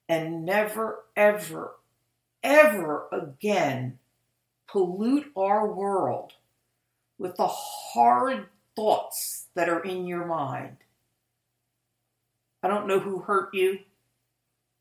and 0.09 0.45
never, 0.45 1.05
ever, 1.17 1.77
ever 2.43 3.07
again 3.13 3.99
pollute 4.67 5.31
our 5.37 5.73
world 5.73 6.33
with 7.19 7.37
the 7.37 7.47
hard 7.47 8.47
thoughts 8.75 9.47
that 9.55 9.69
are 9.69 9.83
in 9.83 10.07
your 10.07 10.27
mind. 10.27 10.77
I 12.63 12.69
don't 12.69 12.87
know 12.87 12.99
who 12.99 13.21
hurt 13.21 13.55
you, 13.55 13.81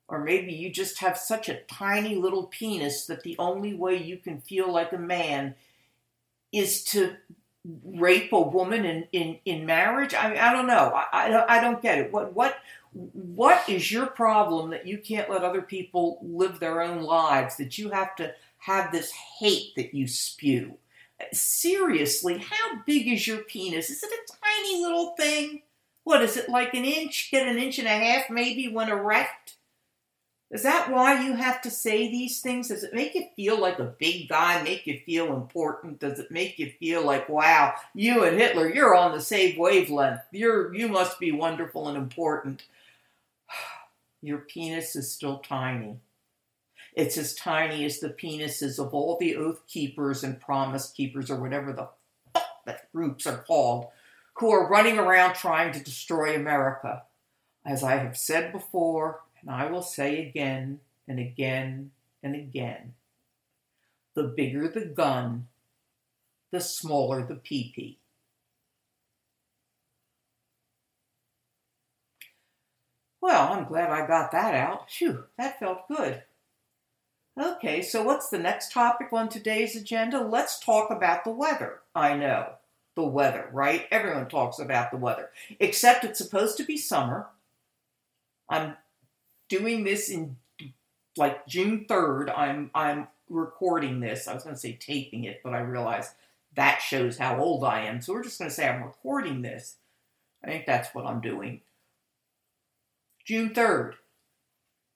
or 0.08 0.24
maybe 0.24 0.54
you 0.54 0.70
just 0.70 1.00
have 1.00 1.18
such 1.18 1.50
a 1.50 1.62
tiny 1.62 2.16
little 2.16 2.46
penis 2.48 3.06
that 3.06 3.24
the 3.24 3.36
only 3.38 3.74
way 3.74 3.96
you 4.02 4.18
can 4.18 4.42
feel 4.42 4.72
like 4.72 4.94
a 4.94 4.98
man 4.98 5.56
is 6.52 6.84
to 6.86 7.16
rape 7.86 8.32
a 8.34 8.42
woman 8.42 8.86
in, 8.86 9.08
in, 9.12 9.38
in 9.46 9.66
marriage. 9.66 10.14
I, 10.14 10.50
I 10.50 10.54
don't 10.54 10.68
know. 10.68 10.94
I, 10.94 11.08
I, 11.12 11.58
I 11.58 11.62
don't 11.62 11.82
get 11.82 11.98
it. 11.98 12.12
What, 12.12 12.34
what, 12.34 12.58
what 12.94 13.68
is 13.68 13.92
your 13.92 14.06
problem 14.06 14.70
that 14.70 14.88
you 14.88 14.98
can't 14.98 15.30
let 15.30 15.44
other 15.44 15.62
people 15.62 16.20
live 16.22 16.60
their 16.60 16.82
own 16.82 17.02
lives, 17.02 17.58
that 17.58 17.78
you 17.78 17.90
have 17.90 18.16
to 18.18 18.34
have 18.58 18.92
this 18.92 19.12
hate 19.12 19.76
that 19.76 19.94
you 19.94 20.08
spew. 20.08 20.78
Seriously, 21.32 22.38
how 22.38 22.82
big 22.86 23.08
is 23.08 23.28
your 23.28 23.40
penis? 23.40 23.90
Is 23.90 24.04
it 24.04 24.12
a 24.12 24.34
tiny 24.44 24.82
little 24.82 25.16
thing? 25.18 25.64
What 26.04 26.22
is 26.22 26.38
it 26.38 26.50
like 26.50 26.74
an 26.74 26.86
inch? 26.86 27.30
Get 27.32 27.48
an 27.48 27.58
inch 27.58 27.80
and 27.80 27.88
a 27.88 27.92
half 27.92 28.30
maybe 28.30 28.68
when 28.68 28.90
erect? 28.90 29.56
Is 30.52 30.64
that 30.64 30.92
why 30.92 31.26
you 31.26 31.34
have 31.34 31.62
to 31.64 31.72
say 31.72 32.12
these 32.12 32.40
things? 32.40 32.68
Does 32.68 32.84
it 32.84 32.94
make 32.94 33.16
you 33.16 33.26
feel 33.36 33.60
like 33.60 33.80
a 33.80 33.96
big 34.00 34.30
guy, 34.30 34.62
make 34.62 34.86
you 34.86 35.00
feel 35.04 35.36
important? 35.36 36.00
Does 36.00 36.20
it 36.20 36.30
make 36.30 36.60
you 36.60 36.72
feel 36.80 37.04
like, 37.04 37.28
wow, 37.28 37.74
you 37.96 38.24
and 38.24 38.38
Hitler, 38.38 38.72
you're 38.72 38.96
on 38.96 39.14
the 39.14 39.22
same 39.22 39.58
wavelength. 39.58 40.22
You're 40.32 40.74
you 40.76 40.88
must 40.88 41.20
be 41.20 41.32
wonderful 41.32 41.88
and 41.88 41.98
important. 41.98 42.64
Your 44.22 44.40
penis 44.40 44.96
is 44.96 45.12
still 45.12 45.40
tiny. 45.40 46.00
It's 46.96 47.18
as 47.18 47.34
tiny 47.36 47.86
as 47.86 48.00
the 48.00 48.10
penises 48.10 48.80
of 48.80 48.94
all 48.94 49.18
the 49.20 49.36
oath 49.36 49.62
keepers 49.68 50.24
and 50.24 50.40
promise 50.40 50.92
keepers 50.92 51.32
or 51.32 51.42
whatever 51.42 51.74
the 51.74 51.90
fuck 52.34 52.64
that 52.66 52.92
groups 52.92 53.26
are 53.26 53.44
called, 53.44 53.88
who 54.36 54.52
are 54.52 54.70
running 54.70 55.00
around 55.00 55.34
trying 55.34 55.74
to 55.74 55.84
destroy 55.84 56.36
America. 56.36 57.04
As 57.66 57.84
I 57.84 57.98
have 57.98 58.18
said 58.18 58.52
before, 58.52 59.22
and 59.42 59.50
I 59.50 59.70
will 59.72 59.82
say 59.82 60.28
again 60.28 60.80
and 61.08 61.20
again 61.20 61.92
and 62.22 62.36
again 62.36 62.94
the 64.14 64.24
bigger 64.24 64.68
the 64.68 64.86
gun, 64.86 65.48
the 66.52 66.62
smaller 66.62 67.26
the 67.26 67.36
PP. 67.36 67.98
Well, 73.24 73.54
I'm 73.54 73.64
glad 73.64 73.90
I 73.90 74.06
got 74.06 74.34
that 74.34 74.54
out. 74.54 74.92
Phew, 74.92 75.24
that 75.38 75.58
felt 75.58 75.88
good. 75.88 76.24
Okay, 77.42 77.82
so 77.82 78.04
what's 78.04 78.28
the 78.28 78.38
next 78.38 78.74
topic 78.74 79.14
on 79.14 79.30
today's 79.30 79.78
agenda? 79.78 80.20
Let's 80.20 80.60
talk 80.60 80.92
about 80.92 81.24
the 81.24 81.32
weather. 81.32 81.80
I 81.96 82.18
know, 82.18 82.56
the 82.96 83.04
weather, 83.04 83.48
right? 83.54 83.88
Everyone 83.92 84.28
talks 84.28 84.60
about 84.60 84.92
the 84.92 84.98
weather, 84.98 85.30
except 85.62 86.04
it's 86.04 86.20
supposed 86.20 86.58
to 86.58 86.66
be 86.66 86.76
summer. 86.76 87.28
I'm 88.50 88.76
doing 89.48 89.86
this 89.86 90.10
in 90.10 90.36
like 91.16 91.48
June 91.48 91.86
3rd. 91.90 92.38
I'm 92.38 92.72
I'm 92.76 93.08
recording 93.30 94.02
this. 94.02 94.28
I 94.28 94.34
was 94.34 94.44
going 94.44 94.56
to 94.56 94.62
say 94.62 94.74
taping 94.74 95.24
it, 95.24 95.40
but 95.46 95.54
I 95.54 95.62
realized 95.62 96.12
that 96.56 96.82
shows 96.82 97.18
how 97.20 97.40
old 97.40 97.64
I 97.64 97.86
am. 97.86 98.02
So 98.02 98.12
we're 98.12 98.24
just 98.24 98.38
going 98.38 98.50
to 98.50 98.56
say 98.56 98.68
I'm 98.68 98.84
recording 98.84 99.44
this. 99.44 99.78
I 100.44 100.48
think 100.48 100.66
that's 100.66 100.94
what 100.94 101.06
I'm 101.06 101.22
doing. 101.22 101.62
June 103.26 103.52
3rd. 103.52 103.94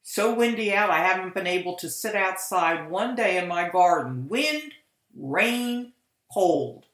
So 0.03 0.33
windy 0.33 0.73
out, 0.73 0.89
I 0.89 0.99
haven't 0.99 1.33
been 1.33 1.47
able 1.47 1.75
to 1.77 1.89
sit 1.89 2.15
outside 2.15 2.89
one 2.89 3.15
day 3.15 3.37
in 3.37 3.47
my 3.47 3.69
garden. 3.69 4.27
Wind, 4.29 4.73
rain, 5.17 5.93
cold. 6.33 6.85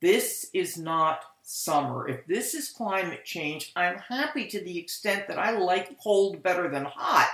This 0.00 0.50
is 0.52 0.76
not 0.76 1.20
summer. 1.42 2.08
If 2.08 2.26
this 2.26 2.54
is 2.54 2.68
climate 2.68 3.24
change, 3.24 3.72
I'm 3.74 3.98
happy 3.98 4.46
to 4.48 4.60
the 4.60 4.78
extent 4.78 5.28
that 5.28 5.38
I 5.38 5.52
like 5.52 5.98
cold 6.00 6.42
better 6.42 6.68
than 6.68 6.84
hot. 6.84 7.30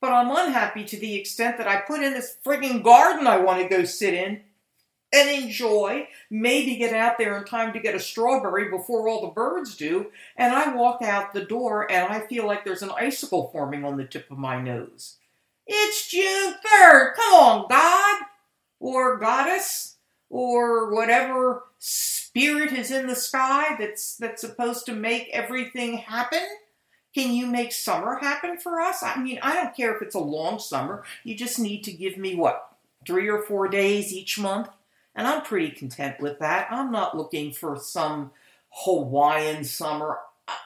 But 0.00 0.12
I'm 0.12 0.30
unhappy 0.30 0.84
to 0.84 0.96
the 0.98 1.14
extent 1.14 1.56
that 1.58 1.68
I 1.68 1.80
put 1.80 2.02
in 2.02 2.12
this 2.12 2.36
frigging 2.44 2.82
garden 2.82 3.26
I 3.26 3.38
want 3.38 3.62
to 3.62 3.68
go 3.68 3.84
sit 3.84 4.12
in 4.12 4.42
and 5.16 5.44
enjoy, 5.44 6.08
maybe 6.30 6.76
get 6.76 6.92
out 6.92 7.18
there 7.18 7.36
in 7.38 7.44
time 7.44 7.72
to 7.72 7.80
get 7.80 7.94
a 7.94 8.00
strawberry 8.00 8.70
before 8.70 9.08
all 9.08 9.22
the 9.22 9.32
birds 9.32 9.76
do, 9.76 10.10
and 10.36 10.54
I 10.54 10.74
walk 10.74 11.02
out 11.02 11.32
the 11.32 11.44
door 11.44 11.90
and 11.90 12.12
I 12.12 12.20
feel 12.20 12.46
like 12.46 12.64
there's 12.64 12.82
an 12.82 12.92
icicle 12.96 13.50
forming 13.52 13.84
on 13.84 13.96
the 13.96 14.04
tip 14.04 14.30
of 14.30 14.38
my 14.38 14.60
nose. 14.60 15.16
It's 15.66 16.08
June 16.08 16.54
3rd. 16.54 17.14
Come 17.14 17.34
on, 17.34 17.66
God 17.68 18.26
or 18.78 19.18
Goddess 19.18 19.96
or 20.28 20.92
whatever 20.92 21.64
spirit 21.78 22.72
is 22.72 22.90
in 22.90 23.06
the 23.06 23.14
sky 23.14 23.76
that's 23.78 24.16
that's 24.16 24.40
supposed 24.40 24.86
to 24.86 24.92
make 24.92 25.28
everything 25.32 25.98
happen? 25.98 26.42
Can 27.14 27.32
you 27.32 27.46
make 27.46 27.72
summer 27.72 28.18
happen 28.18 28.58
for 28.58 28.80
us? 28.80 29.02
I 29.02 29.18
mean, 29.18 29.38
I 29.42 29.54
don't 29.54 29.74
care 29.74 29.96
if 29.96 30.02
it's 30.02 30.14
a 30.14 30.20
long 30.20 30.58
summer. 30.58 31.02
You 31.24 31.34
just 31.34 31.58
need 31.58 31.82
to 31.84 31.92
give 31.92 32.18
me 32.18 32.34
what, 32.34 32.76
three 33.06 33.28
or 33.28 33.40
four 33.42 33.68
days 33.68 34.12
each 34.12 34.38
month? 34.38 34.68
And 35.16 35.26
I'm 35.26 35.42
pretty 35.42 35.70
content 35.70 36.20
with 36.20 36.38
that. 36.40 36.68
I'm 36.70 36.92
not 36.92 37.16
looking 37.16 37.50
for 37.50 37.76
some 37.78 38.32
Hawaiian 38.68 39.64
summer. 39.64 40.18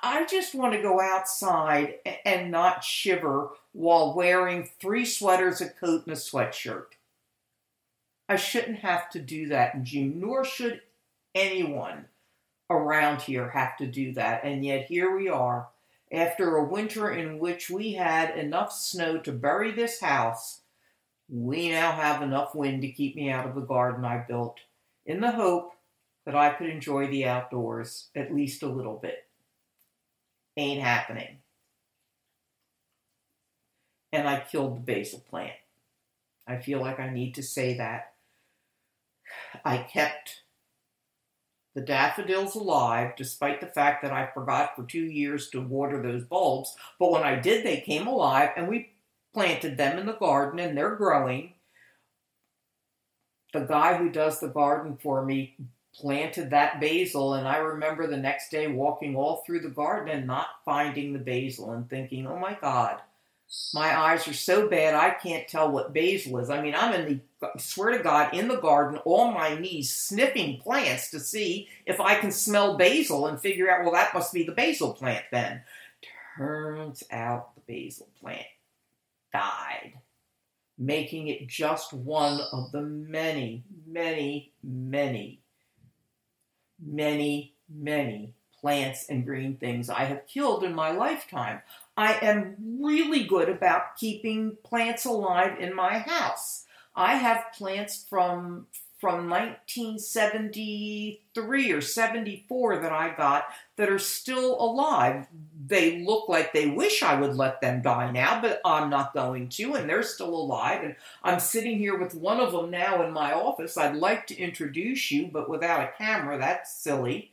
I 0.03 0.27
just 0.27 0.55
want 0.55 0.75
to 0.75 0.83
go 0.83 1.01
outside 1.01 1.95
and 2.27 2.51
not 2.51 2.85
shiver 2.85 3.51
while 3.73 4.15
wearing 4.15 4.69
three 4.81 5.05
sweaters, 5.05 5.61
a 5.61 5.69
coat, 5.69 6.07
and 6.07 6.15
a 6.15 6.19
sweatshirt. 6.19 6.87
I 8.29 8.37
shouldn't 8.37 8.81
have 8.81 9.09
to 9.11 9.21
do 9.21 9.49
that 9.49 9.75
in 9.75 9.85
June, 9.85 10.21
nor 10.21 10.45
should 10.45 10.83
anyone 11.35 12.07
around 12.69 13.23
here 13.23 13.51
have 13.51 13.77
to 13.79 13.87
do 13.87 14.13
that. 14.15 14.45
And 14.45 14.65
yet 14.65 14.87
here 14.87 15.17
we 15.17 15.29
are, 15.29 15.69
after 16.13 16.57
a 16.57 16.65
winter 16.65 17.11
in 17.11 17.39
which 17.39 17.71
we 17.71 17.93
had 17.93 18.37
enough 18.37 18.73
snow 18.73 19.19
to 19.19 19.33
bury 19.33 19.71
this 19.71 20.01
house, 20.01 20.60
we 21.31 21.71
now 21.71 21.93
have 21.93 22.23
enough 22.23 22.55
wind 22.55 22.83
to 22.83 22.91
keep 22.91 23.15
me 23.15 23.31
out 23.31 23.47
of 23.47 23.55
the 23.55 23.61
garden 23.61 24.05
I 24.05 24.25
built 24.27 24.59
in 25.07 25.21
the 25.21 25.31
hope 25.31 25.73
that 26.27 26.35
I 26.35 26.51
could 26.51 26.69
enjoy 26.69 27.07
the 27.07 27.27
outdoors 27.27 28.09
at 28.17 28.35
least 28.35 28.63
a 28.63 28.69
little 28.69 28.97
bit. 28.97 29.27
Ain't 30.57 30.83
happening. 30.83 31.39
And 34.13 34.29
I 34.29 34.41
killed 34.41 34.77
the 34.77 34.93
basil 34.93 35.25
plant. 35.31 35.53
I 36.47 36.59
feel 36.59 36.81
like 36.81 36.99
I 36.99 37.11
need 37.11 37.37
to 37.37 37.43
say 37.43 37.77
that 37.77 38.15
I 39.65 39.79
kept 39.79 40.43
the 41.75 41.81
daffodils 41.81 42.57
alive 42.57 43.13
despite 43.17 43.61
the 43.61 43.69
fact 43.69 44.03
that 44.03 44.13
I 44.13 44.29
forgot 44.35 44.75
for 44.75 44.83
two 44.83 45.05
years 45.05 45.49
to 45.51 45.61
water 45.61 46.03
those 46.03 46.25
bulbs. 46.25 46.75
But 46.99 47.13
when 47.13 47.23
I 47.23 47.37
did, 47.37 47.65
they 47.65 47.81
came 47.81 48.09
alive 48.09 48.51
and 48.57 48.67
we 48.67 48.91
planted 49.33 49.77
them 49.77 49.99
in 49.99 50.07
the 50.07 50.13
garden 50.13 50.59
and 50.59 50.77
they're 50.77 50.97
growing. 50.97 51.55
The 53.53 53.61
guy 53.61 53.97
who 53.97 54.11
does 54.11 54.41
the 54.41 54.49
garden 54.49 54.99
for 55.03 55.25
me 55.25 55.57
planted 55.93 56.51
that 56.51 56.81
basil, 56.81 57.35
and 57.35 57.49
I 57.49 57.57
remember 57.57 58.07
the 58.07 58.17
next 58.17 58.51
day 58.51 58.69
walking 58.69 59.17
all 59.17 59.43
through 59.45 59.61
the 59.61 59.69
garden 59.69 60.17
and 60.17 60.27
not 60.27 60.47
finding 60.65 61.13
the 61.13 61.19
basil 61.19 61.73
and 61.73 61.89
thinking, 61.89 62.27
oh 62.27 62.39
my 62.39 62.57
God, 62.61 63.01
my 63.75 63.99
eyes 63.99 64.29
are 64.29 64.33
so 64.33 64.69
bad 64.69 64.95
I 64.95 65.11
can't 65.11 65.49
tell 65.49 65.71
what 65.71 65.93
basil 65.93 66.39
is. 66.39 66.49
I 66.49 66.63
mean, 66.63 66.75
I'm 66.77 66.95
in 66.95 67.21
the 67.41 67.51
swear 67.59 67.97
to 67.97 68.03
God, 68.03 68.33
in 68.35 68.47
the 68.47 68.61
garden, 68.61 69.01
on 69.05 69.35
my 69.35 69.59
knees, 69.59 69.91
sniffing 69.91 70.59
plants 70.59 71.11
to 71.11 71.19
see 71.19 71.69
if 71.87 71.99
I 72.01 72.15
can 72.15 72.31
smell 72.31 72.77
basil 72.77 73.27
and 73.27 73.41
figure 73.41 73.69
out, 73.69 73.83
well, 73.83 73.93
that 73.93 74.15
must 74.15 74.33
be 74.33 74.45
the 74.45 74.53
basil 74.53 74.93
plant 74.93 75.25
then. 75.33 75.63
Turns 76.37 77.03
out 77.11 77.55
the 77.57 77.63
basil 77.67 78.07
plant 78.21 78.47
died, 79.33 79.95
making 80.79 81.29
it 81.29 81.49
just 81.49 81.93
one 81.93 82.41
of 82.53 82.73
the 82.73 82.83
many, 82.83 83.65
many, 83.87 84.53
many, 84.63 85.41
many, 86.85 87.55
many 87.69 88.35
plants 88.61 89.07
and 89.09 89.25
green 89.25 89.57
things 89.57 89.89
I 89.89 90.05
have 90.05 90.27
killed 90.27 90.65
in 90.65 90.75
my 90.75 90.91
lifetime. 90.91 91.63
I 91.97 92.15
am 92.15 92.57
really 92.81 93.25
good 93.25 93.49
about 93.49 93.97
keeping 93.97 94.57
plants 94.63 95.05
alive 95.05 95.59
in 95.59 95.75
my 95.75 95.99
house. 95.99 96.67
I 96.95 97.17
have 97.17 97.53
plants 97.57 98.05
from 98.09 98.67
from 99.01 99.29
1973 99.31 101.73
or 101.73 101.81
74 101.81 102.79
that 102.81 102.93
I 102.93 103.15
got 103.17 103.47
that 103.77 103.89
are 103.89 103.99
still 103.99 104.61
alive. 104.61 105.27
They 105.67 106.03
look 106.03 106.29
like 106.29 106.53
they 106.53 106.69
wish 106.69 107.03
I 107.03 107.19
would 107.19 107.35
let 107.35 107.63
them 107.63 107.81
die 107.81 108.11
now, 108.11 108.43
but 108.43 108.61
I'm 108.63 108.91
not 108.91 109.15
going 109.15 109.49
to, 109.49 109.73
and 109.75 109.89
they're 109.89 110.03
still 110.03 110.35
alive. 110.35 110.85
And 110.85 110.97
I'm 111.23 111.41
sitting 111.41 111.79
here 111.79 111.97
with 111.97 112.15
one 112.15 112.41
of 112.41 112.53
them 112.53 112.71
now 112.71 113.03
in 113.03 113.11
my 113.13 113.33
office. 113.33 113.79
I'd 113.79 113.97
like 113.97 114.27
to 114.27 114.37
introduce 114.37 115.11
you, 115.11 115.31
but 115.33 115.49
without 115.49 115.81
a 115.81 115.93
camera, 115.97 116.37
that's 116.39 116.75
silly. 116.75 117.33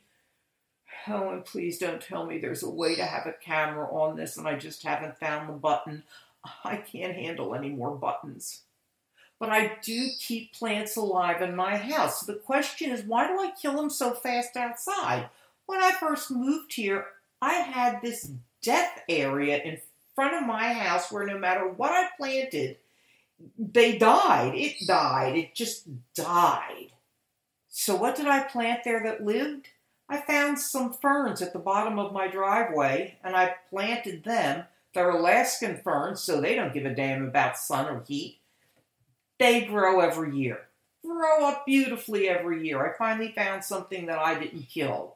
Oh, 1.10 1.32
and 1.32 1.44
please 1.44 1.78
don't 1.78 2.02
tell 2.02 2.26
me 2.26 2.38
there's 2.38 2.64
a 2.64 2.70
way 2.70 2.96
to 2.96 3.04
have 3.04 3.28
a 3.28 3.34
camera 3.34 3.92
on 3.92 4.16
this 4.16 4.38
and 4.38 4.48
I 4.48 4.56
just 4.56 4.84
haven't 4.84 5.20
found 5.20 5.50
the 5.50 5.54
button. 5.54 6.04
I 6.64 6.78
can't 6.78 7.16
handle 7.16 7.54
any 7.54 7.70
more 7.70 7.96
buttons 7.96 8.62
but 9.40 9.50
I 9.50 9.78
do 9.84 10.10
keep 10.20 10.54
plants 10.54 10.96
alive 10.96 11.42
in 11.42 11.56
my 11.56 11.78
house. 11.78 12.22
So 12.22 12.32
the 12.32 12.40
question 12.40 12.92
is, 12.92 13.04
why 13.04 13.28
do 13.28 13.40
I 13.40 13.52
kill 13.52 13.76
them 13.76 13.90
so 13.90 14.14
fast 14.14 14.58
outside? 14.58 15.30
When 15.66 15.82
I 15.82 15.92
first 15.92 16.32
moved 16.32 16.74
here, 16.74 17.06
I 17.42 17.54
had 17.54 18.02
this 18.02 18.32
death 18.62 19.04
area 19.08 19.58
in 19.58 19.80
front 20.16 20.36
of 20.36 20.48
my 20.48 20.74
house 20.74 21.12
where 21.12 21.26
no 21.26 21.38
matter 21.38 21.68
what 21.68 21.92
I 21.92 22.10
planted, 22.18 22.78
they 23.60 23.98
died. 23.98 24.56
It 24.56 24.88
died. 24.88 25.38
It 25.38 25.54
just 25.54 25.88
died. 26.16 26.88
So 27.70 27.96
what 27.96 28.16
did 28.16 28.28
I 28.28 28.44
plant 28.44 28.84
there 28.84 29.04
that 29.04 29.24
lived? 29.24 29.68
I 30.10 30.22
found 30.22 30.58
some 30.58 30.94
ferns 30.94 31.42
at 31.42 31.54
the 31.54 31.60
bottom 31.60 32.00
of 32.00 32.14
my 32.14 32.28
driveway 32.28 33.18
and 33.24 33.36
I 33.36 33.56
planted 33.70 34.24
them. 34.24 34.64
They're 34.94 35.12
Alaskan 35.12 35.82
ferns, 35.84 36.24
so 36.24 36.42
they 36.42 36.56
don't 36.56 36.74
give 36.74 36.86
a 36.86 36.96
damn 36.96 37.28
about 37.28 37.58
sun 37.58 37.86
or 37.86 38.04
heat 38.08 38.40
they 39.40 39.66
grow 39.66 40.00
every 40.00 40.36
year. 40.36 40.60
Grow 41.06 41.46
up 41.46 41.66
beautifully 41.66 42.28
every 42.28 42.68
year. 42.68 42.86
I 42.86 42.98
finally 42.98 43.32
found 43.32 43.64
something 43.64 44.08
that 44.08 44.20
I 44.20 44.40
didn't 44.40 44.70
kill. 44.70 45.16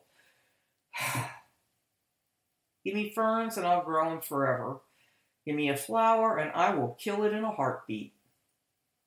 Give 2.85 2.95
me 2.95 3.11
ferns 3.11 3.57
and 3.57 3.65
I'll 3.65 3.83
grow 3.83 4.09
them 4.09 4.21
forever. 4.21 4.79
Give 5.45 5.55
me 5.55 5.69
a 5.69 5.77
flower 5.77 6.37
and 6.37 6.51
I 6.53 6.73
will 6.73 6.97
kill 6.99 7.23
it 7.23 7.33
in 7.33 7.43
a 7.43 7.51
heartbeat, 7.51 8.13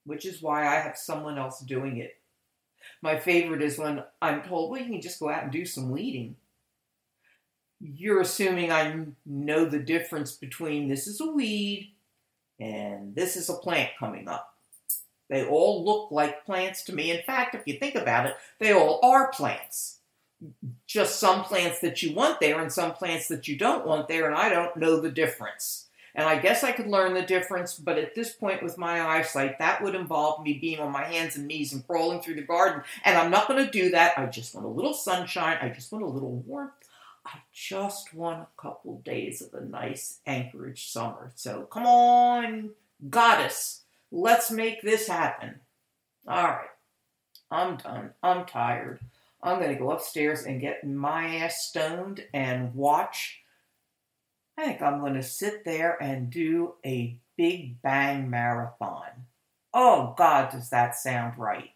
which 0.04 0.24
is 0.24 0.42
why 0.42 0.66
I 0.66 0.80
have 0.80 0.96
someone 0.96 1.38
else 1.38 1.60
doing 1.60 1.98
it. 1.98 2.16
My 3.02 3.18
favorite 3.18 3.62
is 3.62 3.78
when 3.78 4.02
I'm 4.20 4.42
told, 4.42 4.70
well, 4.70 4.80
you 4.80 4.90
can 4.90 5.00
just 5.00 5.20
go 5.20 5.30
out 5.30 5.44
and 5.44 5.52
do 5.52 5.64
some 5.64 5.90
weeding. 5.90 6.36
You're 7.80 8.20
assuming 8.20 8.72
I 8.72 9.06
know 9.24 9.64
the 9.64 9.78
difference 9.78 10.32
between 10.32 10.88
this 10.88 11.06
is 11.06 11.20
a 11.20 11.30
weed 11.30 11.92
and 12.60 13.14
this 13.14 13.36
is 13.36 13.48
a 13.48 13.54
plant 13.54 13.90
coming 13.98 14.28
up. 14.28 14.53
They 15.34 15.44
all 15.44 15.84
look 15.84 16.12
like 16.12 16.46
plants 16.46 16.84
to 16.84 16.94
me. 16.94 17.10
In 17.10 17.20
fact, 17.22 17.56
if 17.56 17.62
you 17.66 17.76
think 17.76 17.96
about 17.96 18.26
it, 18.26 18.36
they 18.60 18.72
all 18.72 19.00
are 19.02 19.32
plants. 19.32 19.98
Just 20.86 21.18
some 21.18 21.42
plants 21.42 21.80
that 21.80 22.04
you 22.04 22.14
want 22.14 22.38
there 22.38 22.60
and 22.60 22.70
some 22.70 22.92
plants 22.92 23.26
that 23.26 23.48
you 23.48 23.58
don't 23.58 23.84
want 23.84 24.06
there, 24.06 24.26
and 24.26 24.36
I 24.36 24.48
don't 24.48 24.76
know 24.76 25.00
the 25.00 25.10
difference. 25.10 25.88
And 26.14 26.24
I 26.28 26.38
guess 26.38 26.62
I 26.62 26.70
could 26.70 26.86
learn 26.86 27.14
the 27.14 27.22
difference, 27.22 27.74
but 27.74 27.98
at 27.98 28.14
this 28.14 28.32
point 28.32 28.62
with 28.62 28.78
my 28.78 29.00
eyesight, 29.02 29.58
that 29.58 29.82
would 29.82 29.96
involve 29.96 30.44
me 30.44 30.52
being 30.52 30.78
on 30.78 30.92
my 30.92 31.02
hands 31.02 31.34
and 31.34 31.48
knees 31.48 31.72
and 31.72 31.84
crawling 31.84 32.20
through 32.20 32.36
the 32.36 32.42
garden. 32.42 32.84
And 33.04 33.18
I'm 33.18 33.32
not 33.32 33.48
going 33.48 33.64
to 33.64 33.72
do 33.72 33.90
that. 33.90 34.16
I 34.16 34.26
just 34.26 34.54
want 34.54 34.68
a 34.68 34.70
little 34.70 34.94
sunshine. 34.94 35.58
I 35.60 35.70
just 35.70 35.90
want 35.90 36.04
a 36.04 36.08
little 36.08 36.36
warmth. 36.46 36.70
I 37.26 37.38
just 37.52 38.14
want 38.14 38.42
a 38.42 38.62
couple 38.62 39.00
days 39.00 39.42
of 39.42 39.52
a 39.60 39.64
nice 39.64 40.20
Anchorage 40.26 40.86
summer. 40.92 41.32
So 41.34 41.62
come 41.62 41.86
on, 41.86 42.70
goddess, 43.10 43.80
let's 44.14 44.50
make 44.50 44.82
this 44.82 45.08
happen. 45.08 45.60
All 46.26 46.42
right, 46.42 46.68
I'm 47.50 47.76
done. 47.76 48.10
I'm 48.22 48.46
tired. 48.46 49.00
I'm 49.42 49.58
going 49.58 49.72
to 49.72 49.78
go 49.78 49.90
upstairs 49.90 50.44
and 50.44 50.60
get 50.60 50.86
my 50.86 51.36
ass 51.36 51.66
stoned 51.66 52.24
and 52.32 52.74
watch 52.74 53.44
I 54.56 54.66
think 54.66 54.82
I'm 54.82 55.00
going 55.00 55.14
to 55.14 55.22
sit 55.22 55.64
there 55.64 56.00
and 56.00 56.30
do 56.30 56.74
a 56.86 57.18
Big 57.36 57.82
Bang 57.82 58.30
marathon. 58.30 59.26
Oh, 59.72 60.14
God, 60.16 60.52
does 60.52 60.70
that 60.70 60.94
sound 60.94 61.36
right? 61.36 61.72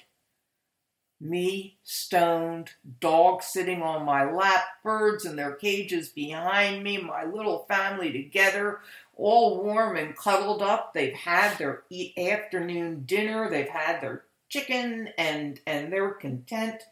Me, 1.20 1.76
stoned, 1.82 2.70
dog 3.00 3.42
sitting 3.42 3.82
on 3.82 4.04
my 4.04 4.30
lap, 4.30 4.62
birds 4.84 5.24
in 5.24 5.34
their 5.34 5.54
cages 5.54 6.10
behind 6.10 6.84
me, 6.84 6.98
my 6.98 7.24
little 7.24 7.66
family 7.68 8.12
together, 8.12 8.78
all 9.18 9.62
warm 9.62 9.96
and 9.96 10.16
cuddled 10.16 10.62
up. 10.62 10.94
They've 10.94 11.12
had 11.12 11.58
their 11.58 11.82
eat 11.90 12.16
afternoon 12.16 13.02
dinner, 13.04 13.50
they've 13.50 13.68
had 13.68 14.00
their 14.00 14.24
chicken, 14.48 15.10
and, 15.18 15.60
and 15.66 15.92
they're 15.92 16.10
content. 16.10 16.82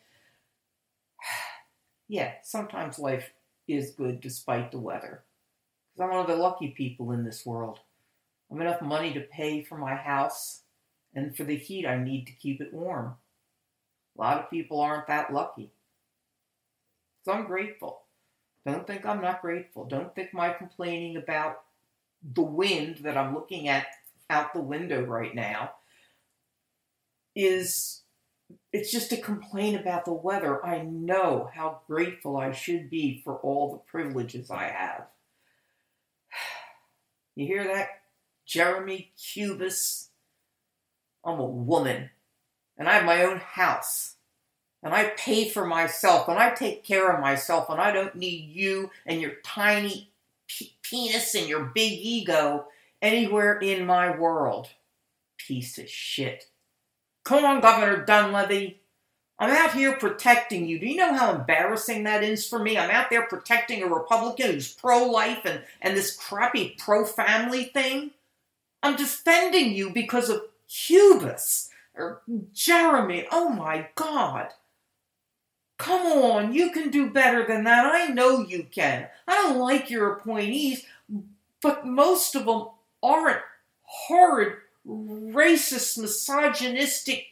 yeah, 2.09 2.33
sometimes 2.43 2.99
life 2.99 3.31
is 3.67 3.93
good 3.93 4.21
despite 4.21 4.73
the 4.73 4.79
weather. 4.79 5.23
Because 5.95 6.05
I'm 6.05 6.11
one 6.11 6.21
of 6.21 6.27
the 6.27 6.37
lucky 6.37 6.69
people 6.69 7.13
in 7.13 7.25
this 7.25 7.47
world. 7.47 7.79
I 8.51 8.55
have 8.55 8.61
enough 8.61 8.83
money 8.83 9.13
to 9.15 9.21
pay 9.21 9.63
for 9.63 9.79
my 9.79 9.95
house 9.95 10.63
and 11.15 11.37
for 11.37 11.45
the 11.45 11.57
heat 11.57 11.87
I 11.87 11.97
need 11.97 12.27
to 12.27 12.33
keep 12.33 12.61
it 12.61 12.75
warm. 12.75 13.15
A 14.17 14.21
lot 14.21 14.39
of 14.39 14.51
people 14.51 14.81
aren't 14.81 15.07
that 15.09 15.33
lucky. 15.33 15.71
So 17.25 17.33
I'm 17.33 17.47
grateful. 17.47 18.03
Don't 18.65 18.87
think 18.87 19.05
I'm 19.07 19.21
not 19.21 19.43
grateful. 19.43 19.85
Don't 19.85 20.15
think 20.15 20.33
my 20.33 20.53
complaining 20.53 21.17
about 21.17 21.63
the 22.35 22.43
wind 22.43 22.99
that 23.03 23.17
I'm 23.17 23.35
looking 23.35 23.69
at 23.69 23.87
out 24.29 24.53
the 24.53 24.61
window 24.61 25.03
right 25.03 25.35
now 25.35 25.73
is 27.35 28.03
it's 28.73 28.91
just 28.91 29.13
a 29.13 29.17
complaint 29.17 29.81
about 29.81 30.05
the 30.05 30.13
weather. 30.13 30.65
I 30.65 30.83
know 30.83 31.51
how 31.53 31.81
grateful 31.87 32.37
I 32.37 32.53
should 32.53 32.91
be 32.91 33.21
for 33.25 33.37
all 33.37 33.73
the 33.73 33.79
privileges 33.79 34.51
I 34.51 34.65
have. 34.65 35.07
You 37.39 37.47
hear 37.47 37.65
that? 37.65 37.89
Jeremy 38.47 39.13
Cubas. 39.19 40.07
I'm 41.23 41.39
a 41.39 41.45
woman. 41.45 42.09
And 42.79 42.89
I 42.89 42.95
have 42.95 43.05
my 43.05 43.25
own 43.25 43.39
house. 43.39 44.15
And 44.83 44.95
I 44.95 45.13
pay 45.19 45.47
for 45.51 45.67
myself. 45.67 46.29
And 46.29 46.39
I 46.39 46.55
take 46.55 46.83
care 46.83 47.11
of 47.11 47.21
myself. 47.21 47.69
And 47.69 47.79
I 47.79 47.93
don't 47.93 48.17
need 48.17 48.49
you 48.55 48.91
and 49.05 49.21
your 49.21 49.33
tiny 49.45 50.13
penis 50.83 51.35
and 51.35 51.49
your 51.49 51.65
big 51.65 51.93
ego 51.93 52.67
anywhere 53.03 53.59
in 53.59 53.87
my 53.87 54.17
world. 54.17 54.69
Piece 55.39 55.79
of 55.79 55.89
shit. 55.89 56.47
Come 57.25 57.45
on, 57.45 57.61
Governor 57.61 58.05
Dunleavy. 58.05 58.81
I'm 59.39 59.51
out 59.51 59.75
here 59.75 59.97
protecting 59.97 60.67
you. 60.67 60.79
Do 60.79 60.87
you 60.87 60.97
know 60.97 61.13
how 61.13 61.35
embarrassing 61.35 62.05
that 62.05 62.23
is 62.23 62.47
for 62.47 62.59
me? 62.59 62.79
I'm 62.79 62.91
out 62.91 63.11
there 63.11 63.27
protecting 63.27 63.83
a 63.83 63.87
Republican 63.87 64.53
who's 64.53 64.73
pro 64.73 65.05
life 65.05 65.45
and, 65.45 65.63
and 65.83 65.97
this 65.97 66.17
crappy 66.17 66.75
pro 66.79 67.05
family 67.05 67.65
thing. 67.65 68.13
I'm 68.83 68.97
defending 68.97 69.75
you 69.75 69.91
because 69.91 70.31
of 70.31 70.43
Cubas 70.69 71.69
or 71.95 72.05
er, 72.05 72.23
Jeremy. 72.55 73.27
Oh 73.31 73.51
my 73.51 73.89
God. 73.95 74.49
Come 75.79 76.07
on, 76.07 76.53
you 76.55 76.71
can 76.71 76.91
do 76.91 77.11
better 77.11 77.47
than 77.47 77.65
that. 77.65 77.85
I 77.85 78.07
know 78.07 78.41
you 78.41 78.67
can. 78.71 79.09
I 79.29 79.35
don't 79.35 79.59
like 79.59 79.91
your 79.91 80.13
appointees, 80.13 80.85
but 81.61 81.87
most 81.87 82.35
of 82.35 82.47
them 82.47 82.69
aren't 83.03 83.43
horrid, 83.83 84.55
racist, 84.87 85.99
misogynistic 85.99 87.27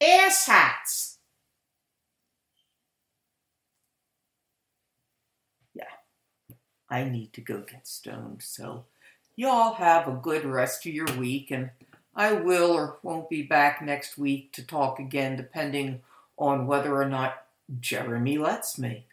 asshats. 0.00 1.16
Yeah, 5.74 5.84
I 6.88 7.04
need 7.04 7.32
to 7.32 7.40
go 7.40 7.60
get 7.60 7.86
stoned. 7.86 8.42
So, 8.42 8.84
y'all 9.34 9.74
have 9.74 10.06
a 10.06 10.12
good 10.12 10.44
rest 10.44 10.86
of 10.86 10.94
your 10.94 11.12
week, 11.18 11.50
and 11.50 11.70
I 12.14 12.32
will 12.32 12.70
or 12.70 12.98
won't 13.02 13.28
be 13.28 13.42
back 13.42 13.82
next 13.82 14.16
week 14.16 14.52
to 14.52 14.64
talk 14.64 15.00
again, 15.00 15.36
depending 15.36 16.02
on 16.40 16.66
whether 16.66 16.94
or 16.96 17.08
not 17.08 17.46
Jeremy 17.78 18.38
lets 18.38 18.78
me. 18.78 19.06